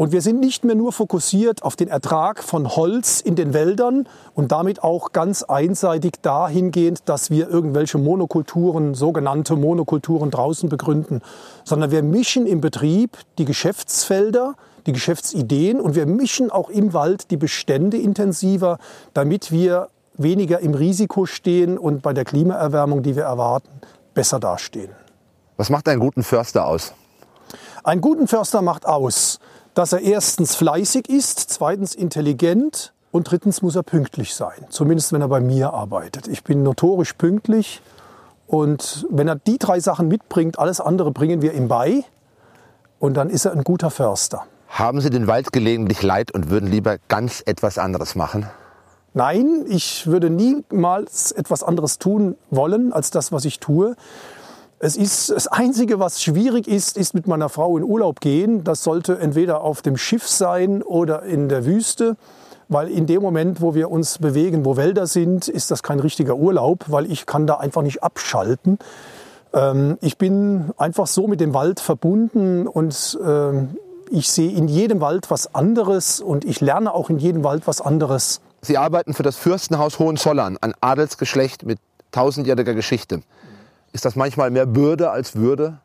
Und 0.00 0.12
wir 0.12 0.22
sind 0.22 0.40
nicht 0.40 0.64
mehr 0.64 0.76
nur 0.76 0.94
fokussiert 0.94 1.62
auf 1.62 1.76
den 1.76 1.88
Ertrag 1.88 2.42
von 2.42 2.74
Holz 2.74 3.20
in 3.20 3.34
den 3.34 3.52
Wäldern 3.52 4.08
und 4.32 4.50
damit 4.50 4.82
auch 4.82 5.12
ganz 5.12 5.42
einseitig 5.42 6.14
dahingehend, 6.22 7.02
dass 7.04 7.28
wir 7.28 7.50
irgendwelche 7.50 7.98
Monokulturen, 7.98 8.94
sogenannte 8.94 9.56
Monokulturen 9.56 10.30
draußen 10.30 10.70
begründen, 10.70 11.20
sondern 11.64 11.90
wir 11.90 12.02
mischen 12.02 12.46
im 12.46 12.62
Betrieb 12.62 13.18
die 13.36 13.44
Geschäftsfelder, 13.44 14.54
die 14.86 14.92
Geschäftsideen 14.92 15.78
und 15.78 15.94
wir 15.94 16.06
mischen 16.06 16.50
auch 16.50 16.70
im 16.70 16.94
Wald 16.94 17.30
die 17.30 17.36
Bestände 17.36 17.98
intensiver, 17.98 18.78
damit 19.12 19.52
wir 19.52 19.88
weniger 20.14 20.60
im 20.60 20.72
Risiko 20.72 21.26
stehen 21.26 21.76
und 21.76 22.00
bei 22.00 22.14
der 22.14 22.24
Klimaerwärmung, 22.24 23.02
die 23.02 23.16
wir 23.16 23.24
erwarten, 23.24 23.68
besser 24.14 24.40
dastehen. 24.40 24.92
Was 25.58 25.68
macht 25.68 25.86
einen 25.90 26.00
guten 26.00 26.22
Förster 26.22 26.64
aus? 26.64 26.94
Einen 27.84 28.00
guten 28.00 28.28
Förster 28.28 28.62
macht 28.62 28.86
aus, 28.86 29.40
dass 29.74 29.92
er 29.92 30.00
erstens 30.00 30.54
fleißig 30.54 31.08
ist, 31.08 31.38
zweitens 31.38 31.94
intelligent 31.94 32.92
und 33.10 33.30
drittens 33.30 33.62
muss 33.62 33.76
er 33.76 33.82
pünktlich 33.82 34.34
sein. 34.34 34.66
Zumindest 34.68 35.12
wenn 35.12 35.20
er 35.20 35.28
bei 35.28 35.40
mir 35.40 35.72
arbeitet. 35.72 36.28
Ich 36.28 36.44
bin 36.44 36.62
notorisch 36.62 37.12
pünktlich 37.14 37.82
und 38.46 39.06
wenn 39.10 39.28
er 39.28 39.36
die 39.36 39.58
drei 39.58 39.80
Sachen 39.80 40.08
mitbringt, 40.08 40.58
alles 40.58 40.80
andere 40.80 41.10
bringen 41.10 41.42
wir 41.42 41.54
ihm 41.54 41.68
bei 41.68 42.04
und 42.98 43.14
dann 43.14 43.30
ist 43.30 43.44
er 43.44 43.52
ein 43.52 43.64
guter 43.64 43.90
Förster. 43.90 44.44
Haben 44.68 45.00
Sie 45.00 45.10
den 45.10 45.26
Wald 45.26 45.52
gelegentlich 45.52 46.02
leid 46.02 46.30
und 46.30 46.50
würden 46.50 46.70
lieber 46.70 46.98
ganz 47.08 47.42
etwas 47.44 47.78
anderes 47.78 48.14
machen? 48.14 48.46
Nein, 49.14 49.64
ich 49.68 50.06
würde 50.06 50.30
niemals 50.30 51.32
etwas 51.32 51.64
anderes 51.64 51.98
tun 51.98 52.36
wollen 52.50 52.92
als 52.92 53.10
das, 53.10 53.32
was 53.32 53.44
ich 53.44 53.58
tue. 53.58 53.96
Es 54.82 54.96
ist 54.96 55.28
das 55.28 55.46
Einzige, 55.46 55.98
was 55.98 56.22
schwierig 56.22 56.66
ist, 56.66 56.96
ist 56.96 57.12
mit 57.12 57.26
meiner 57.26 57.50
Frau 57.50 57.76
in 57.76 57.84
Urlaub 57.84 58.20
gehen. 58.20 58.64
Das 58.64 58.82
sollte 58.82 59.18
entweder 59.18 59.60
auf 59.60 59.82
dem 59.82 59.98
Schiff 59.98 60.26
sein 60.26 60.82
oder 60.82 61.22
in 61.22 61.50
der 61.50 61.66
Wüste, 61.66 62.16
weil 62.68 62.88
in 62.88 63.06
dem 63.06 63.20
Moment, 63.20 63.60
wo 63.60 63.74
wir 63.74 63.90
uns 63.90 64.16
bewegen, 64.16 64.64
wo 64.64 64.78
Wälder 64.78 65.06
sind, 65.06 65.48
ist 65.48 65.70
das 65.70 65.82
kein 65.82 66.00
richtiger 66.00 66.36
Urlaub, 66.36 66.86
weil 66.86 67.12
ich 67.12 67.26
kann 67.26 67.46
da 67.46 67.56
einfach 67.56 67.82
nicht 67.82 68.02
abschalten. 68.02 68.78
Ähm, 69.52 69.98
ich 70.00 70.16
bin 70.16 70.70
einfach 70.78 71.06
so 71.06 71.28
mit 71.28 71.42
dem 71.42 71.52
Wald 71.52 71.78
verbunden 71.78 72.66
und 72.66 73.18
ähm, 73.22 73.76
ich 74.10 74.30
sehe 74.30 74.50
in 74.50 74.66
jedem 74.66 75.02
Wald 75.02 75.30
was 75.30 75.54
anderes 75.54 76.22
und 76.22 76.46
ich 76.46 76.62
lerne 76.62 76.94
auch 76.94 77.10
in 77.10 77.18
jedem 77.18 77.44
Wald 77.44 77.66
was 77.66 77.82
anderes. 77.82 78.40
Sie 78.62 78.78
arbeiten 78.78 79.12
für 79.12 79.24
das 79.24 79.36
Fürstenhaus 79.36 79.98
Hohenzollern, 79.98 80.56
ein 80.58 80.72
Adelsgeschlecht 80.80 81.66
mit 81.66 81.78
tausendjähriger 82.12 82.72
Geschichte. 82.72 83.20
Ist 83.92 84.04
das 84.04 84.16
manchmal 84.16 84.50
mehr 84.50 84.66
Bürde 84.66 85.10
als 85.10 85.34
Würde? 85.36 85.78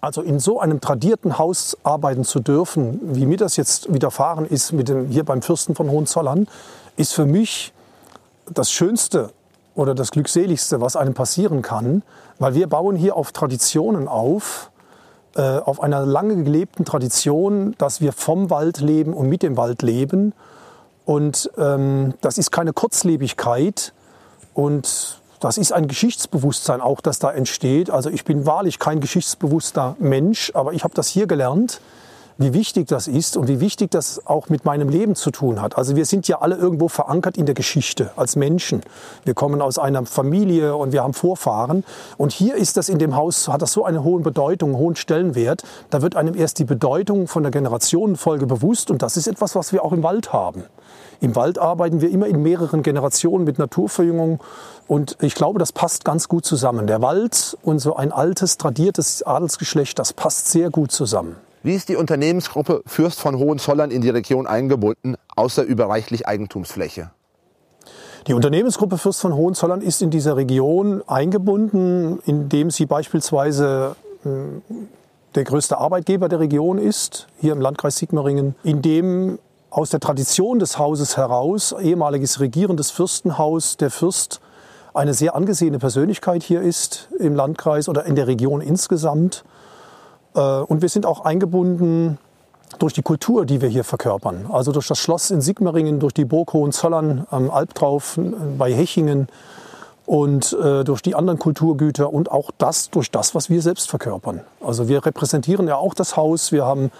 Also 0.00 0.22
in 0.22 0.38
so 0.38 0.60
einem 0.60 0.80
tradierten 0.80 1.38
Haus 1.38 1.76
arbeiten 1.82 2.24
zu 2.24 2.40
dürfen, 2.40 3.00
wie 3.02 3.26
mir 3.26 3.36
das 3.36 3.56
jetzt 3.56 3.92
widerfahren 3.92 4.46
ist 4.46 4.72
mit 4.72 4.88
dem, 4.88 5.08
hier 5.08 5.24
beim 5.24 5.42
Fürsten 5.42 5.74
von 5.74 5.90
Hohenzollern, 5.90 6.48
ist 6.96 7.12
für 7.12 7.26
mich 7.26 7.72
das 8.50 8.70
Schönste 8.70 9.30
oder 9.74 9.94
das 9.94 10.10
Glückseligste, 10.10 10.80
was 10.80 10.96
einem 10.96 11.14
passieren 11.14 11.62
kann, 11.62 12.02
weil 12.38 12.54
wir 12.54 12.68
bauen 12.68 12.96
hier 12.96 13.16
auf 13.16 13.32
Traditionen 13.32 14.08
auf, 14.08 14.70
äh, 15.36 15.42
auf 15.42 15.82
einer 15.82 16.06
lange 16.06 16.42
gelebten 16.44 16.84
Tradition, 16.84 17.74
dass 17.78 18.00
wir 18.00 18.12
vom 18.12 18.48
Wald 18.48 18.80
leben 18.80 19.12
und 19.12 19.28
mit 19.28 19.42
dem 19.42 19.56
Wald 19.56 19.82
leben. 19.82 20.32
Und 21.04 21.50
ähm, 21.58 22.14
das 22.20 22.38
ist 22.38 22.50
keine 22.50 22.72
Kurzlebigkeit 22.72 23.92
und 24.54 25.19
das 25.40 25.56
ist 25.58 25.72
ein 25.72 25.88
Geschichtsbewusstsein 25.88 26.80
auch, 26.80 27.00
das 27.00 27.18
da 27.18 27.32
entsteht. 27.32 27.90
Also 27.90 28.10
ich 28.10 28.24
bin 28.24 28.46
wahrlich 28.46 28.78
kein 28.78 29.00
geschichtsbewusster 29.00 29.96
Mensch, 29.98 30.52
aber 30.54 30.74
ich 30.74 30.84
habe 30.84 30.94
das 30.94 31.08
hier 31.08 31.26
gelernt, 31.26 31.80
wie 32.40 32.54
wichtig 32.54 32.88
das 32.88 33.06
ist 33.06 33.36
und 33.36 33.48
wie 33.48 33.60
wichtig 33.60 33.90
das 33.90 34.26
auch 34.26 34.48
mit 34.48 34.64
meinem 34.64 34.88
Leben 34.88 35.14
zu 35.14 35.30
tun 35.30 35.60
hat. 35.60 35.76
Also 35.76 35.94
wir 35.94 36.06
sind 36.06 36.26
ja 36.26 36.40
alle 36.40 36.56
irgendwo 36.56 36.88
verankert 36.88 37.36
in 37.36 37.44
der 37.44 37.54
Geschichte 37.54 38.12
als 38.16 38.34
Menschen. 38.34 38.80
Wir 39.26 39.34
kommen 39.34 39.60
aus 39.60 39.78
einer 39.78 40.06
Familie 40.06 40.74
und 40.74 40.92
wir 40.92 41.02
haben 41.02 41.12
Vorfahren. 41.12 41.84
Und 42.16 42.32
hier 42.32 42.54
ist 42.54 42.78
das 42.78 42.88
in 42.88 42.98
dem 42.98 43.14
Haus, 43.14 43.46
hat 43.48 43.60
das 43.60 43.74
so 43.74 43.84
eine 43.84 44.04
hohe 44.04 44.22
Bedeutung, 44.22 44.74
hohen 44.74 44.96
Stellenwert. 44.96 45.64
Da 45.90 46.00
wird 46.00 46.16
einem 46.16 46.34
erst 46.34 46.58
die 46.58 46.64
Bedeutung 46.64 47.28
von 47.28 47.42
der 47.42 47.52
Generationenfolge 47.52 48.46
bewusst 48.46 48.90
und 48.90 49.02
das 49.02 49.18
ist 49.18 49.26
etwas, 49.26 49.54
was 49.54 49.74
wir 49.74 49.84
auch 49.84 49.92
im 49.92 50.02
Wald 50.02 50.32
haben. 50.32 50.64
Im 51.20 51.36
Wald 51.36 51.58
arbeiten 51.58 52.00
wir 52.00 52.10
immer 52.10 52.26
in 52.26 52.42
mehreren 52.42 52.82
Generationen 52.82 53.44
mit 53.44 53.58
Naturverjüngung. 53.58 54.40
Und 54.88 55.18
ich 55.20 55.34
glaube, 55.34 55.58
das 55.58 55.72
passt 55.72 56.06
ganz 56.06 56.26
gut 56.26 56.46
zusammen. 56.46 56.86
Der 56.86 57.02
Wald 57.02 57.58
und 57.62 57.80
so 57.80 57.96
ein 57.96 58.12
altes, 58.12 58.56
tradiertes 58.56 59.22
Adelsgeschlecht, 59.22 59.98
das 59.98 60.14
passt 60.14 60.50
sehr 60.50 60.70
gut 60.70 60.90
zusammen. 60.90 61.36
Wie 61.62 61.74
ist 61.74 61.90
die 61.90 61.96
Unternehmensgruppe 61.96 62.82
Fürst 62.86 63.20
von 63.20 63.36
Hohenzollern 63.36 63.90
in 63.90 64.00
die 64.00 64.08
Region 64.08 64.46
eingebunden, 64.46 65.16
außer 65.36 65.62
über 65.62 65.90
reichlich 65.90 66.26
Eigentumsfläche? 66.26 67.10
Die 68.26 68.32
Unternehmensgruppe 68.32 68.96
Fürst 68.96 69.20
von 69.20 69.34
Hohenzollern 69.34 69.82
ist 69.82 70.00
in 70.00 70.10
dieser 70.10 70.36
Region 70.36 71.02
eingebunden, 71.06 72.18
indem 72.24 72.70
sie 72.70 72.86
beispielsweise 72.86 73.94
äh, 74.24 74.28
der 75.34 75.44
größte 75.44 75.76
Arbeitgeber 75.76 76.30
der 76.30 76.40
Region 76.40 76.78
ist, 76.78 77.26
hier 77.38 77.52
im 77.52 77.60
Landkreis 77.60 77.98
Sigmaringen, 77.98 78.54
indem 78.62 79.38
aus 79.68 79.90
der 79.90 80.00
Tradition 80.00 80.60
des 80.60 80.78
Hauses 80.78 81.18
heraus, 81.18 81.74
ehemaliges 81.78 82.40
regierendes 82.40 82.90
Fürstenhaus, 82.90 83.76
der 83.76 83.90
Fürst 83.90 84.40
eine 84.94 85.12
sehr 85.12 85.34
angesehene 85.34 85.78
Persönlichkeit 85.78 86.42
hier 86.42 86.62
ist 86.62 87.08
im 87.18 87.34
Landkreis 87.34 87.88
oder 87.88 88.06
in 88.06 88.16
der 88.16 88.26
Region 88.26 88.62
insgesamt. 88.62 89.44
Äh, 90.34 90.40
und 90.40 90.82
wir 90.82 90.88
sind 90.88 91.06
auch 91.06 91.24
eingebunden 91.24 92.18
durch 92.78 92.92
die 92.92 93.02
Kultur, 93.02 93.44
die 93.44 93.60
wir 93.60 93.68
hier 93.68 93.84
verkörpern. 93.84 94.46
Also 94.50 94.72
durch 94.72 94.86
das 94.86 94.98
Schloss 94.98 95.30
in 95.30 95.40
Sigmaringen, 95.40 96.00
durch 96.00 96.14
die 96.14 96.24
Burg 96.24 96.52
Hohenzollern 96.52 97.26
am 97.30 97.50
Albtrauf 97.50 98.18
bei 98.58 98.72
Hechingen 98.72 99.28
und 100.06 100.56
äh, 100.60 100.84
durch 100.84 101.02
die 101.02 101.14
anderen 101.14 101.38
Kulturgüter 101.38 102.12
und 102.12 102.30
auch 102.30 102.50
das 102.58 102.90
durch 102.90 103.10
das, 103.10 103.34
was 103.34 103.50
wir 103.50 103.62
selbst 103.62 103.88
verkörpern. 103.90 104.40
Also 104.60 104.88
wir 104.88 105.04
repräsentieren 105.04 105.68
ja 105.68 105.76
auch 105.76 105.94
das 105.94 106.16
Haus, 106.16 106.52
wir, 106.52 106.64
haben, 106.64 106.90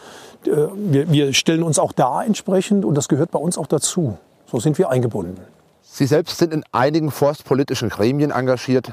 äh, 0.47 0.51
wir, 0.75 1.11
wir 1.11 1.33
stellen 1.33 1.63
uns 1.63 1.79
auch 1.79 1.93
da 1.93 2.23
entsprechend 2.23 2.85
und 2.85 2.95
das 2.95 3.09
gehört 3.09 3.31
bei 3.31 3.39
uns 3.39 3.59
auch 3.59 3.67
dazu. 3.67 4.17
So 4.47 4.61
sind 4.61 4.79
wir 4.79 4.91
eingebunden. 4.91 5.39
Sie 5.83 6.07
selbst 6.07 6.39
sind 6.39 6.53
in 6.53 6.65
einigen 6.71 7.11
forstpolitischen 7.11 7.89
Gremien 7.89 8.31
engagiert. 8.31 8.93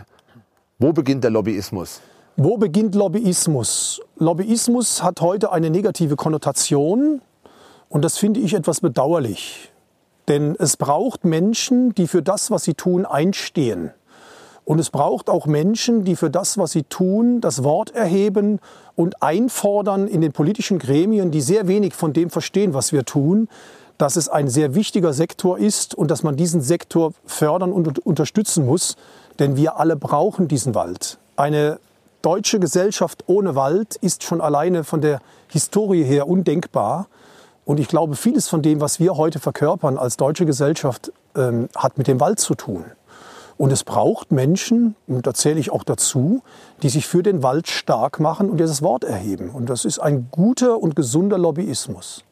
Wo 0.80 0.94
beginnt 0.94 1.24
der 1.24 1.32
Lobbyismus? 1.32 2.02
Wo 2.40 2.58
beginnt 2.58 2.94
Lobbyismus? 2.94 4.00
Lobbyismus 4.18 5.02
hat 5.02 5.22
heute 5.22 5.52
eine 5.52 5.72
negative 5.72 6.16
Konnotation 6.16 7.20
und 7.90 8.06
das 8.06 8.20
finde 8.20 8.42
ich 8.42 8.54
etwas 8.54 8.80
bedauerlich. 8.80 9.72
Denn 10.28 10.56
es 10.60 10.78
braucht 10.78 11.26
Menschen, 11.26 11.96
die 11.96 12.06
für 12.06 12.22
das, 12.22 12.52
was 12.52 12.64
sie 12.64 12.76
tun, 12.76 13.08
einstehen. 13.08 13.90
Und 14.66 14.78
es 14.78 14.92
braucht 14.92 15.32
auch 15.32 15.48
Menschen, 15.48 16.04
die 16.04 16.16
für 16.16 16.30
das, 16.30 16.60
was 16.60 16.74
sie 16.74 16.84
tun, 16.84 17.42
das 17.42 17.64
Wort 17.64 17.96
erheben 17.96 18.60
und 18.96 19.24
einfordern 19.24 20.08
in 20.08 20.22
den 20.22 20.32
politischen 20.32 20.78
Gremien, 20.78 21.32
die 21.32 21.42
sehr 21.42 21.68
wenig 21.68 21.96
von 21.96 22.14
dem 22.14 22.30
verstehen, 22.30 22.76
was 22.76 22.92
wir 22.92 23.04
tun, 23.04 23.50
dass 23.98 24.16
es 24.16 24.30
ein 24.30 24.48
sehr 24.48 24.76
wichtiger 24.76 25.14
Sektor 25.14 25.58
ist 25.58 25.96
und 25.96 26.12
dass 26.12 26.22
man 26.22 26.36
diesen 26.36 26.62
Sektor 26.62 27.14
fördern 27.26 27.72
und 27.72 27.98
unterstützen 28.06 28.64
muss. 28.64 28.96
Denn 29.40 29.56
wir 29.56 29.80
alle 29.80 29.96
brauchen 29.96 30.48
diesen 30.48 30.76
Wald. 30.76 31.18
Eine 31.36 31.80
deutsche 32.22 32.60
Gesellschaft 32.60 33.24
ohne 33.28 33.56
Wald 33.56 33.96
ist 33.96 34.24
schon 34.24 34.42
alleine 34.42 34.84
von 34.84 35.02
der 35.02 35.22
Historie 35.50 36.04
her 36.04 36.28
undenkbar. 36.28 37.08
Und 37.66 37.80
ich 37.80 37.88
glaube, 37.88 38.16
vieles 38.16 38.48
von 38.48 38.62
dem, 38.62 38.82
was 38.82 39.00
wir 39.00 39.18
heute 39.18 39.40
verkörpern 39.40 39.98
als 39.98 40.18
deutsche 40.18 40.46
Gesellschaft, 40.46 41.12
ähm, 41.36 41.70
hat 41.76 41.98
mit 41.98 42.08
dem 42.08 42.20
Wald 42.20 42.40
zu 42.40 42.56
tun. 42.56 42.86
Und 43.58 43.72
es 43.72 43.84
braucht 43.84 44.32
Menschen, 44.32 44.96
und 45.08 45.26
da 45.26 45.34
zähle 45.34 45.60
ich 45.60 45.72
auch 45.72 45.84
dazu, 45.84 46.44
die 46.84 46.90
sich 46.90 47.08
für 47.08 47.24
den 47.24 47.42
Wald 47.42 47.68
stark 47.68 48.20
machen 48.20 48.50
und 48.50 48.60
dieses 48.60 48.84
Wort 48.84 49.04
erheben. 49.04 49.50
Und 49.50 49.70
das 49.70 49.84
ist 49.84 50.00
ein 50.00 50.28
guter 50.32 50.78
und 50.78 50.96
gesunder 50.96 51.40
Lobbyismus. 51.40 52.24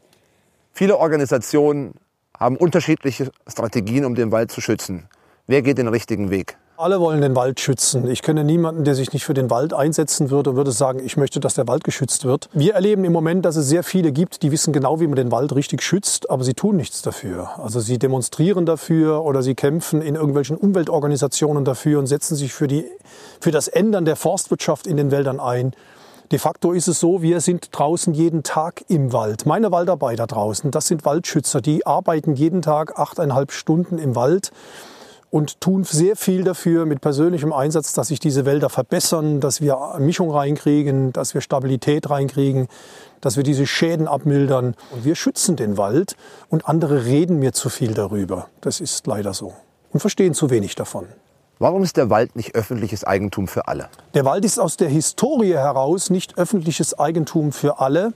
Viele 0.72 0.98
Organisationen 0.98 1.96
haben 2.38 2.58
unterschiedliche 2.58 3.32
Strategien, 3.48 4.06
um 4.06 4.14
den 4.14 4.32
Wald 4.32 4.52
zu 4.52 4.62
schützen. 4.62 5.08
Wer 5.48 5.62
geht 5.62 5.78
den 5.78 5.88
richtigen 5.88 6.30
Weg? 6.30 6.58
Alle 6.78 7.00
wollen 7.00 7.22
den 7.22 7.38
Wald 7.38 7.62
schützen. 7.62 8.06
Ich 8.06 8.22
kenne 8.22 8.44
niemanden, 8.44 8.84
der 8.84 8.96
sich 8.96 9.14
nicht 9.14 9.24
für 9.24 9.34
den 9.34 9.50
Wald 9.50 9.74
einsetzen 9.74 10.30
würde 10.30 10.50
und 10.50 10.56
würde 10.58 10.74
sagen, 10.74 11.00
ich 11.00 11.16
möchte, 11.16 11.40
dass 11.40 11.54
der 11.54 11.70
Wald 11.70 11.86
geschützt 11.86 12.26
wird. 12.26 12.50
Wir 12.52 12.74
erleben 12.74 13.06
im 13.06 13.14
Moment, 13.14 13.46
dass 13.46 13.56
es 13.56 13.70
sehr 13.70 13.82
viele 13.82 14.12
gibt, 14.12 14.44
die 14.44 14.52
wissen 14.52 14.74
genau, 14.74 15.00
wie 15.00 15.08
man 15.08 15.16
den 15.16 15.32
Wald 15.32 15.56
richtig 15.56 15.82
schützt, 15.82 16.30
aber 16.30 16.44
sie 16.44 16.54
tun 16.54 16.76
nichts 16.76 17.02
dafür. 17.02 17.58
Also 17.60 17.80
sie 17.80 17.98
demonstrieren 17.98 18.66
dafür 18.66 19.24
oder 19.24 19.42
sie 19.42 19.56
kämpfen 19.56 20.02
in 20.02 20.16
irgendwelchen 20.16 20.58
Umweltorganisationen 20.58 21.64
dafür 21.64 21.98
und 21.98 22.08
setzen 22.08 22.36
sich 22.36 22.52
für, 22.52 22.68
die, 22.68 22.84
für 23.40 23.52
das 23.52 23.70
Ändern 23.70 24.04
der 24.04 24.18
Forstwirtschaft 24.18 24.86
in 24.86 24.98
den 24.98 25.12
Wäldern 25.12 25.40
ein. 25.40 25.74
De 26.34 26.40
facto 26.40 26.74
ist 26.74 26.90
es 26.90 27.00
so, 27.00 27.22
wir 27.22 27.40
sind 27.40 27.70
draußen 27.72 28.14
jeden 28.14 28.44
Tag 28.44 28.84
im 28.90 29.14
Wald. 29.14 29.46
Meine 29.46 29.72
Waldarbeiter 29.72 30.28
draußen, 30.28 30.72
das 30.72 30.88
sind 30.88 31.06
Waldschützer, 31.06 31.62
die 31.62 31.86
arbeiten 31.86 32.34
jeden 32.34 32.62
Tag 32.62 33.00
achteinhalb 33.00 33.54
Stunden 33.54 33.98
im 33.98 34.16
Wald 34.16 34.52
und 35.36 35.60
tun 35.60 35.84
sehr 35.84 36.16
viel 36.16 36.46
dafür 36.46 36.86
mit 36.86 37.02
persönlichem 37.02 37.52
Einsatz, 37.52 37.92
dass 37.92 38.08
sich 38.08 38.22
diese 38.22 38.46
Wälder 38.46 38.70
verbessern, 38.70 39.42
dass 39.42 39.60
wir 39.60 39.98
Mischung 40.00 40.32
reinkriegen, 40.32 41.12
dass 41.12 41.34
wir 41.34 41.42
Stabilität 41.42 42.10
reinkriegen, 42.10 42.70
dass 43.20 43.36
wir 43.36 43.44
diese 43.44 43.68
Schäden 43.68 44.08
abmildern. 44.08 44.76
Und 44.92 45.04
wir 45.04 45.16
schützen 45.16 45.58
den 45.58 45.78
Wald 45.78 46.16
und 46.50 46.70
andere 46.70 47.04
reden 47.04 47.38
mir 47.40 47.52
zu 47.52 47.68
viel 47.68 47.94
darüber. 47.94 48.48
Das 48.62 48.80
ist 48.80 49.08
leider 49.08 49.34
so 49.34 49.52
und 49.92 50.00
verstehen 50.00 50.34
zu 50.34 50.50
wenig 50.52 50.76
davon. 50.76 51.06
Warum 51.60 51.84
ist 51.84 51.98
der 51.98 52.10
Wald 52.10 52.38
nicht 52.38 52.56
öffentliches 52.56 53.04
Eigentum 53.04 53.50
für 53.50 53.68
alle? 53.68 53.90
Der 54.14 54.24
Wald 54.24 54.46
ist 54.46 54.58
aus 54.58 54.78
der 54.78 54.88
Historie 54.88 55.56
heraus 55.56 56.10
nicht 56.10 56.38
öffentliches 56.38 56.98
Eigentum 56.98 57.52
für 57.52 57.82
alle, 57.82 58.14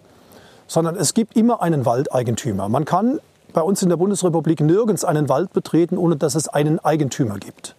sondern 0.67 0.95
es 0.95 1.13
gibt 1.13 1.35
immer 1.35 1.61
einen 1.61 1.85
Waldeigentümer. 1.85 2.69
Man 2.69 2.85
kann 2.85 3.19
bei 3.53 3.61
uns 3.61 3.81
in 3.81 3.89
der 3.89 3.97
Bundesrepublik 3.97 4.61
nirgends 4.61 5.03
einen 5.03 5.29
Wald 5.29 5.53
betreten, 5.53 5.97
ohne 5.97 6.15
dass 6.15 6.35
es 6.35 6.47
einen 6.47 6.79
Eigentümer 6.79 7.37
gibt. 7.37 7.75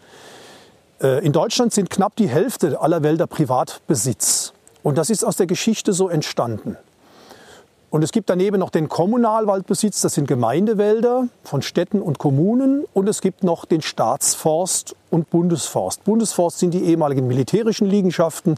Äh, 1.03 1.25
in 1.25 1.33
Deutschland 1.33 1.73
sind 1.73 1.91
knapp 1.91 2.17
die 2.17 2.29
Hälfte 2.29 2.81
aller 2.81 3.03
Wälder 3.03 3.27
Privatbesitz. 3.27 4.53
Und 4.83 4.99
das 4.99 5.11
ist 5.11 5.25
aus 5.25 5.37
der 5.37 5.47
Geschichte 5.47 5.93
so 5.93 6.09
entstanden. 6.09 6.77
Und 7.91 8.05
es 8.05 8.13
gibt 8.13 8.31
daneben 8.31 8.61
noch 8.61 8.71
den 8.71 8.89
Kommunalwaldbesitz, 8.89 10.01
das 10.01 10.15
sind 10.15 10.29
Gemeindewälder 10.29 11.27
von 11.43 11.61
Städten 11.61 12.01
und 12.01 12.19
Kommunen. 12.19 12.85
Und 12.95 13.09
es 13.09 13.21
gibt 13.21 13.43
noch 13.43 13.65
den 13.65 13.83
Staatsforst 13.83 14.95
und 15.11 15.29
Bundesforst. 15.31 16.05
Bundesforst 16.05 16.61
sind 16.61 16.73
die 16.73 16.85
ehemaligen 16.85 17.27
militärischen 17.27 17.89
Liegenschaften 17.89 18.55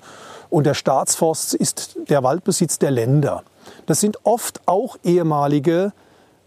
und 0.50 0.66
der 0.66 0.74
Staatsforst 0.74 1.54
ist 1.54 1.96
der 2.10 2.22
Waldbesitz 2.22 2.78
der 2.78 2.90
Länder. 2.90 3.42
Das 3.86 4.00
sind 4.00 4.18
oft 4.24 4.60
auch 4.66 4.98
ehemalige 5.02 5.92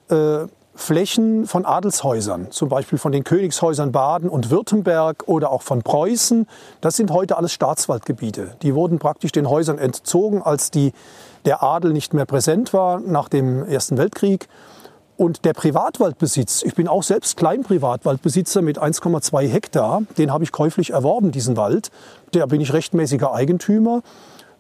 äh, 0.10 0.48
Flächen 0.76 1.46
von 1.48 1.66
Adelshäusern, 1.66 2.52
zum 2.52 2.68
Beispiel 2.68 3.00
von 3.00 3.14
den 3.14 3.24
Königshäusern 3.24 3.94
Baden 3.94 4.30
und 4.30 4.50
Württemberg 4.50 5.24
oder 5.26 5.52
auch 5.52 5.62
von 5.62 5.84
Preußen. 5.84 6.48
Das 6.82 6.98
sind 6.98 7.12
heute 7.12 7.38
alles 7.38 7.54
Staatswaldgebiete. 7.54 8.58
Die 8.62 8.76
wurden 8.76 9.00
praktisch 9.00 9.32
den 9.32 9.50
Häusern 9.50 9.78
entzogen, 9.78 10.42
als 10.42 10.72
die, 10.72 10.92
der 11.46 11.64
Adel 11.64 11.94
nicht 11.94 12.14
mehr 12.14 12.26
präsent 12.26 12.74
war 12.74 13.00
nach 13.00 13.30
dem 13.30 13.66
Ersten 13.66 13.98
Weltkrieg. 13.98 14.50
Und 15.16 15.46
der 15.46 15.54
Privatwaldbesitz, 15.54 16.62
ich 16.64 16.76
bin 16.76 16.90
auch 16.90 17.04
selbst 17.04 17.38
Kleinprivatwaldbesitzer 17.38 18.62
mit 18.62 18.78
1,2 18.78 19.48
Hektar, 19.48 20.02
den 20.18 20.34
habe 20.34 20.44
ich 20.44 20.52
käuflich 20.52 20.90
erworben, 20.90 21.32
diesen 21.32 21.56
Wald. 21.56 21.90
Da 22.32 22.48
bin 22.48 22.60
ich 22.60 22.74
rechtmäßiger 22.74 23.34
Eigentümer. 23.34 24.02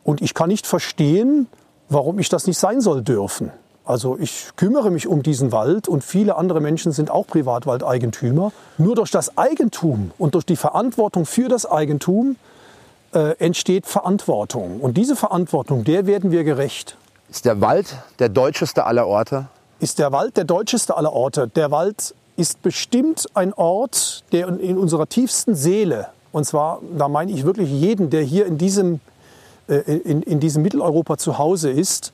Und 0.06 0.22
ich 0.22 0.34
kann 0.34 0.48
nicht 0.48 0.66
verstehen, 0.66 1.48
warum 1.90 2.20
ich 2.20 2.30
das 2.30 2.48
nicht 2.48 2.58
sein 2.58 2.80
soll 2.80 3.02
dürfen. 3.02 3.52
Also 3.86 4.18
ich 4.20 4.50
kümmere 4.56 4.90
mich 4.90 5.08
um 5.08 5.22
diesen 5.22 5.52
Wald 5.52 5.88
und 5.88 6.04
viele 6.04 6.38
andere 6.38 6.60
Menschen 6.60 6.92
sind 6.92 7.12
auch 7.12 7.28
Privatwaldeigentümer. 7.28 8.52
Nur 8.80 8.96
durch 8.96 9.12
das 9.12 9.38
Eigentum 9.38 10.12
und 10.18 10.34
durch 10.34 10.46
die 10.46 10.56
Verantwortung 10.56 11.26
für 11.26 11.48
das 11.48 11.70
Eigentum 11.70 12.36
äh, 13.14 13.38
entsteht 13.38 13.86
Verantwortung. 13.86 14.80
Und 14.82 14.98
diese 14.98 15.16
Verantwortung, 15.16 15.84
der 15.84 16.08
werden 16.08 16.32
wir 16.32 16.44
gerecht. 16.44 16.98
Ist 17.30 17.46
der 17.46 17.62
Wald 17.62 17.96
der 18.20 18.30
deutscheste 18.30 18.86
aller 18.86 19.06
Orte? 19.08 19.48
Ist 19.80 20.00
der 20.00 20.12
Wald 20.12 20.36
der 20.38 20.46
deutscheste 20.46 20.98
aller 20.98 21.14
Orte? 21.14 21.48
Der 21.48 21.70
Wald 21.70 22.16
ist 22.38 22.62
bestimmt 22.64 23.28
ein 23.36 23.54
Ort, 23.54 24.24
der 24.32 24.48
in 24.48 24.78
unserer 24.78 25.08
tiefsten 25.08 25.56
Seele, 25.56 26.08
und 26.32 26.44
zwar, 26.46 26.82
da 26.98 27.08
meine 27.08 27.32
ich 27.32 27.46
wirklich 27.46 27.70
jeden, 27.70 28.10
der 28.10 28.22
hier 28.22 28.46
in 28.46 28.58
diesem, 28.58 29.00
äh, 29.70 29.76
in, 29.76 30.22
in 30.22 30.40
diesem 30.40 30.64
Mitteleuropa 30.64 31.18
zu 31.18 31.38
Hause 31.38 31.70
ist, 31.70 32.12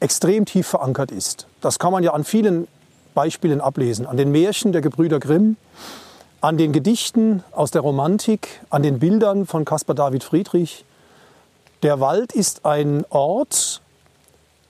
extrem 0.00 0.44
tief 0.44 0.66
verankert 0.66 1.10
ist. 1.10 1.46
Das 1.60 1.78
kann 1.78 1.92
man 1.92 2.02
ja 2.02 2.12
an 2.12 2.24
vielen 2.24 2.66
Beispielen 3.14 3.60
ablesen. 3.60 4.06
An 4.06 4.16
den 4.16 4.32
Märchen 4.32 4.72
der 4.72 4.80
Gebrüder 4.80 5.20
Grimm, 5.20 5.56
an 6.40 6.56
den 6.56 6.72
Gedichten 6.72 7.44
aus 7.52 7.70
der 7.70 7.82
Romantik, 7.82 8.60
an 8.70 8.82
den 8.82 8.98
Bildern 8.98 9.46
von 9.46 9.64
Caspar 9.64 9.94
David 9.94 10.24
Friedrich. 10.24 10.84
Der 11.82 12.00
Wald 12.00 12.32
ist 12.32 12.64
ein 12.64 13.04
Ort, 13.10 13.82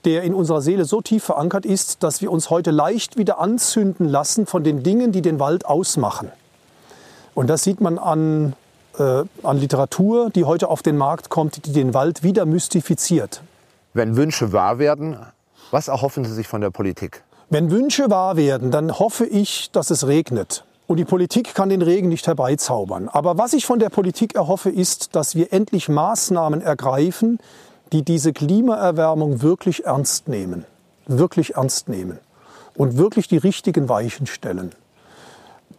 der 0.05 0.23
in 0.23 0.33
unserer 0.33 0.61
Seele 0.61 0.85
so 0.85 1.01
tief 1.01 1.23
verankert 1.23 1.65
ist, 1.65 2.03
dass 2.03 2.21
wir 2.21 2.31
uns 2.31 2.49
heute 2.49 2.71
leicht 2.71 3.17
wieder 3.17 3.39
anzünden 3.39 4.07
lassen 4.07 4.45
von 4.45 4.63
den 4.63 4.83
Dingen, 4.83 5.11
die 5.11 5.21
den 5.21 5.39
Wald 5.39 5.65
ausmachen. 5.65 6.31
Und 7.35 7.49
das 7.49 7.63
sieht 7.63 7.79
man 7.79 7.97
an, 7.97 8.53
äh, 8.97 9.23
an 9.43 9.57
Literatur, 9.57 10.29
die 10.29 10.43
heute 10.43 10.69
auf 10.69 10.81
den 10.81 10.97
Markt 10.97 11.29
kommt, 11.29 11.65
die 11.65 11.71
den 11.71 11.93
Wald 11.93 12.23
wieder 12.23 12.45
mystifiziert. 12.45 13.41
Wenn 13.93 14.15
Wünsche 14.15 14.53
wahr 14.53 14.79
werden, 14.79 15.17
was 15.69 15.89
erhoffen 15.89 16.23
Sie 16.23 16.33
sich 16.33 16.47
von 16.47 16.61
der 16.61 16.69
Politik? 16.69 17.23
Wenn 17.49 17.71
Wünsche 17.71 18.09
wahr 18.09 18.37
werden, 18.37 18.71
dann 18.71 18.97
hoffe 18.99 19.25
ich, 19.25 19.69
dass 19.71 19.89
es 19.89 20.07
regnet. 20.07 20.63
Und 20.87 20.95
die 20.95 21.03
Politik 21.03 21.53
kann 21.55 21.67
den 21.67 21.81
Regen 21.81 22.07
nicht 22.07 22.25
herbeizaubern. 22.25 23.09
Aber 23.09 23.37
was 23.37 23.51
ich 23.51 23.65
von 23.65 23.79
der 23.79 23.89
Politik 23.89 24.35
erhoffe, 24.35 24.69
ist, 24.69 25.13
dass 25.17 25.35
wir 25.35 25.51
endlich 25.51 25.89
Maßnahmen 25.89 26.61
ergreifen, 26.61 27.39
die 27.91 28.03
diese 28.03 28.31
Klimaerwärmung 28.31 29.41
wirklich 29.41 29.83
ernst 29.83 30.29
nehmen. 30.29 30.63
Wirklich 31.07 31.55
ernst 31.55 31.89
nehmen. 31.89 32.19
Und 32.77 32.97
wirklich 32.97 33.27
die 33.27 33.37
richtigen 33.37 33.89
Weichen 33.89 34.25
stellen. 34.25 34.71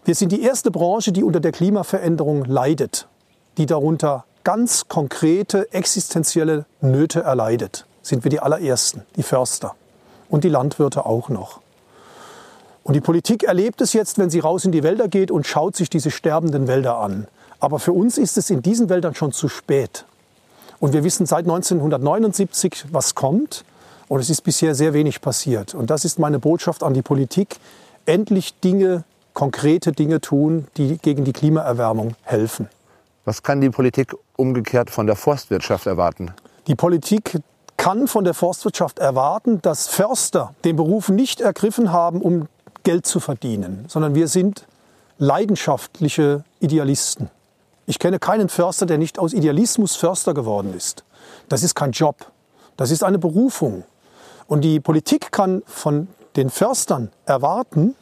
Wir 0.04 0.14
sind 0.14 0.33
die 0.33 0.42
erste 0.42 0.71
Branche, 0.71 1.12
die 1.12 1.25
unter 1.25 1.40
der 1.40 1.52
Klimaveränderung 1.52 2.45
leidet, 2.45 3.09
die 3.57 3.64
darunter 3.64 4.26
ganz 4.45 4.87
konkrete 4.88 5.73
existenzielle 5.73 6.66
Nöte 6.83 7.23
erleidet 7.23 7.87
sind 8.02 8.25
wir 8.25 8.30
die 8.30 8.40
allerersten, 8.40 9.02
die 9.16 9.23
Förster 9.23 9.75
und 10.28 10.44
die 10.44 10.49
Landwirte 10.49 11.06
auch 11.06 11.28
noch. 11.28 11.61
Und 12.85 12.94
die 12.94 13.00
Politik 13.00 13.44
erlebt 13.44 13.80
es 13.80 13.92
jetzt, 13.92 14.18
wenn 14.18 14.30
sie 14.30 14.40
raus 14.40 14.64
in 14.64 14.73
die 14.73 14.82
Wälder 14.82 15.09
geht 15.09 15.30
und 15.30 15.47
schaut 15.47 15.76
sich 15.76 15.88
diese 15.88 16.11
sterbenden 16.11 16.66
Wälder 16.66 16.99
an. 16.99 17.28
Aber 17.61 17.78
für 17.78 17.92
uns 17.92 18.18
ist 18.18 18.37
es 18.37 18.50
in 18.50 18.61
diesen 18.61 18.88
Wäldern 18.88 19.14
schon 19.14 19.32
zu 19.32 19.49
spät. 19.49 20.04
Und 20.80 20.92
wir 20.92 21.04
wissen 21.04 21.26
seit 21.26 21.44
1979, 21.44 22.87
was 22.90 23.14
kommt. 23.14 23.64
Und 24.09 24.18
es 24.18 24.30
ist 24.30 24.40
bisher 24.40 24.75
sehr 24.75 24.94
wenig 24.94 25.21
passiert. 25.21 25.75
Und 25.75 25.90
das 25.90 26.04
ist 26.04 26.18
meine 26.18 26.40
Botschaft 26.40 26.82
an 26.82 26.92
die 26.92 27.02
Politik. 27.02 27.56
Endlich 28.04 28.59
Dinge, 28.59 29.04
konkrete 29.32 29.92
Dinge 29.92 30.21
tun, 30.21 30.66
die 30.76 30.99
gegen 30.99 31.25
die 31.25 31.32
Klimaerwärmung 31.32 32.16
helfen. 32.23 32.68
Was 33.25 33.45
kann 33.45 33.60
die 33.60 33.71
Politik 33.71 34.12
umgekehrt 34.36 34.91
von 34.91 35.06
der 35.06 35.15
Forstwirtschaft 35.15 35.86
erwarten? 35.86 36.32
Die 36.67 36.75
Politik 36.75 37.38
kann 37.82 38.06
von 38.06 38.23
der 38.23 38.32
Forstwirtschaft 38.32 39.00
erwarten, 39.00 39.60
dass 39.60 39.88
Förster 39.88 40.54
den 40.64 40.76
Beruf 40.76 41.08
nicht 41.08 41.40
ergriffen 41.40 41.90
haben, 41.90 42.23
um 42.23 42.47
Geld 42.84 43.06
zu 43.06 43.18
verdienen, 43.18 43.86
sondern 43.88 44.14
wir 44.14 44.28
sind 44.28 44.68
leidenschaftliche 45.18 46.45
Idealisten. 46.60 47.28
Ich 47.86 47.99
kenne 47.99 48.21
keinen 48.21 48.49
Förster, 48.49 48.86
der 48.86 48.99
nicht 48.99 49.18
aus 49.18 49.32
Idealismus 49.32 49.97
Förster 49.97 50.32
geworden 50.32 50.73
ist. 50.76 51.02
Das 51.49 51.64
ist 51.64 51.75
kein 51.75 51.90
Job, 51.90 52.30
das 52.76 52.92
ist 52.92 53.02
eine 53.02 53.18
Berufung. 53.18 53.82
Und 54.47 54.60
die 54.60 54.78
Politik 54.78 55.32
kann 55.32 55.64
von 55.66 56.06
den 56.36 56.50
Förstern 56.50 57.10
erwarten, 57.26 57.97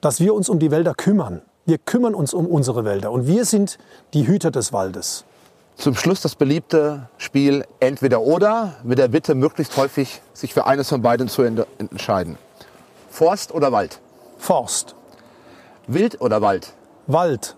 dass 0.00 0.20
wir 0.20 0.32
uns 0.32 0.48
um 0.48 0.60
die 0.60 0.70
Wälder 0.70 0.94
kümmern. 0.94 1.42
Wir 1.66 1.78
kümmern 1.78 2.14
uns 2.14 2.34
um 2.34 2.46
unsere 2.46 2.84
Wälder 2.84 3.10
und 3.10 3.26
wir 3.26 3.44
sind 3.44 3.78
die 4.14 4.28
Hüter 4.28 4.52
des 4.52 4.72
Waldes. 4.72 5.24
Zum 5.78 5.94
Schluss 5.94 6.20
das 6.20 6.34
beliebte 6.34 7.08
Spiel 7.18 7.64
Entweder 7.78 8.20
oder 8.20 8.74
mit 8.82 8.98
der 8.98 9.06
Bitte, 9.06 9.36
möglichst 9.36 9.76
häufig 9.76 10.20
sich 10.34 10.52
für 10.52 10.66
eines 10.66 10.88
von 10.88 11.02
beiden 11.02 11.28
zu 11.28 11.42
entscheiden. 11.42 12.36
Forst 13.08 13.54
oder 13.54 13.70
Wald? 13.70 14.00
Forst. 14.38 14.96
Wild 15.86 16.20
oder 16.20 16.42
Wald? 16.42 16.72
Wald. 17.06 17.54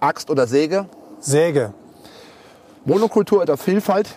Axt 0.00 0.28
oder 0.28 0.46
Säge? 0.46 0.86
Säge. 1.18 1.72
Monokultur 2.84 3.40
oder 3.40 3.56
Vielfalt? 3.56 4.14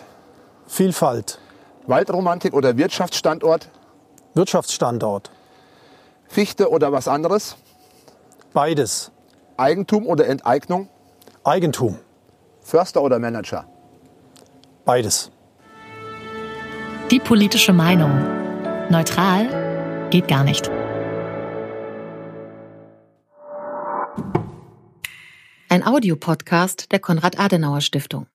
Vielfalt. 0.66 1.38
Waldromantik 1.86 2.52
oder 2.52 2.76
Wirtschaftsstandort? 2.76 3.70
Wirtschaftsstandort. 4.34 5.30
Fichte 6.28 6.70
oder 6.70 6.92
was 6.92 7.08
anderes? 7.08 7.56
Beides. 8.52 9.10
Eigentum 9.56 10.06
oder 10.06 10.26
Enteignung? 10.26 10.90
Eigentum. 11.42 11.98
Förster 12.60 13.02
oder 13.02 13.18
Manager? 13.18 13.66
Beides. 14.84 15.30
Die 17.10 17.18
politische 17.18 17.72
Meinung. 17.72 18.10
Neutral 18.88 20.08
geht 20.10 20.28
gar 20.28 20.44
nicht. 20.44 20.70
Ein 25.68 25.86
Audiopodcast 25.86 26.90
der 26.90 26.98
Konrad-Adenauer-Stiftung. 26.98 28.26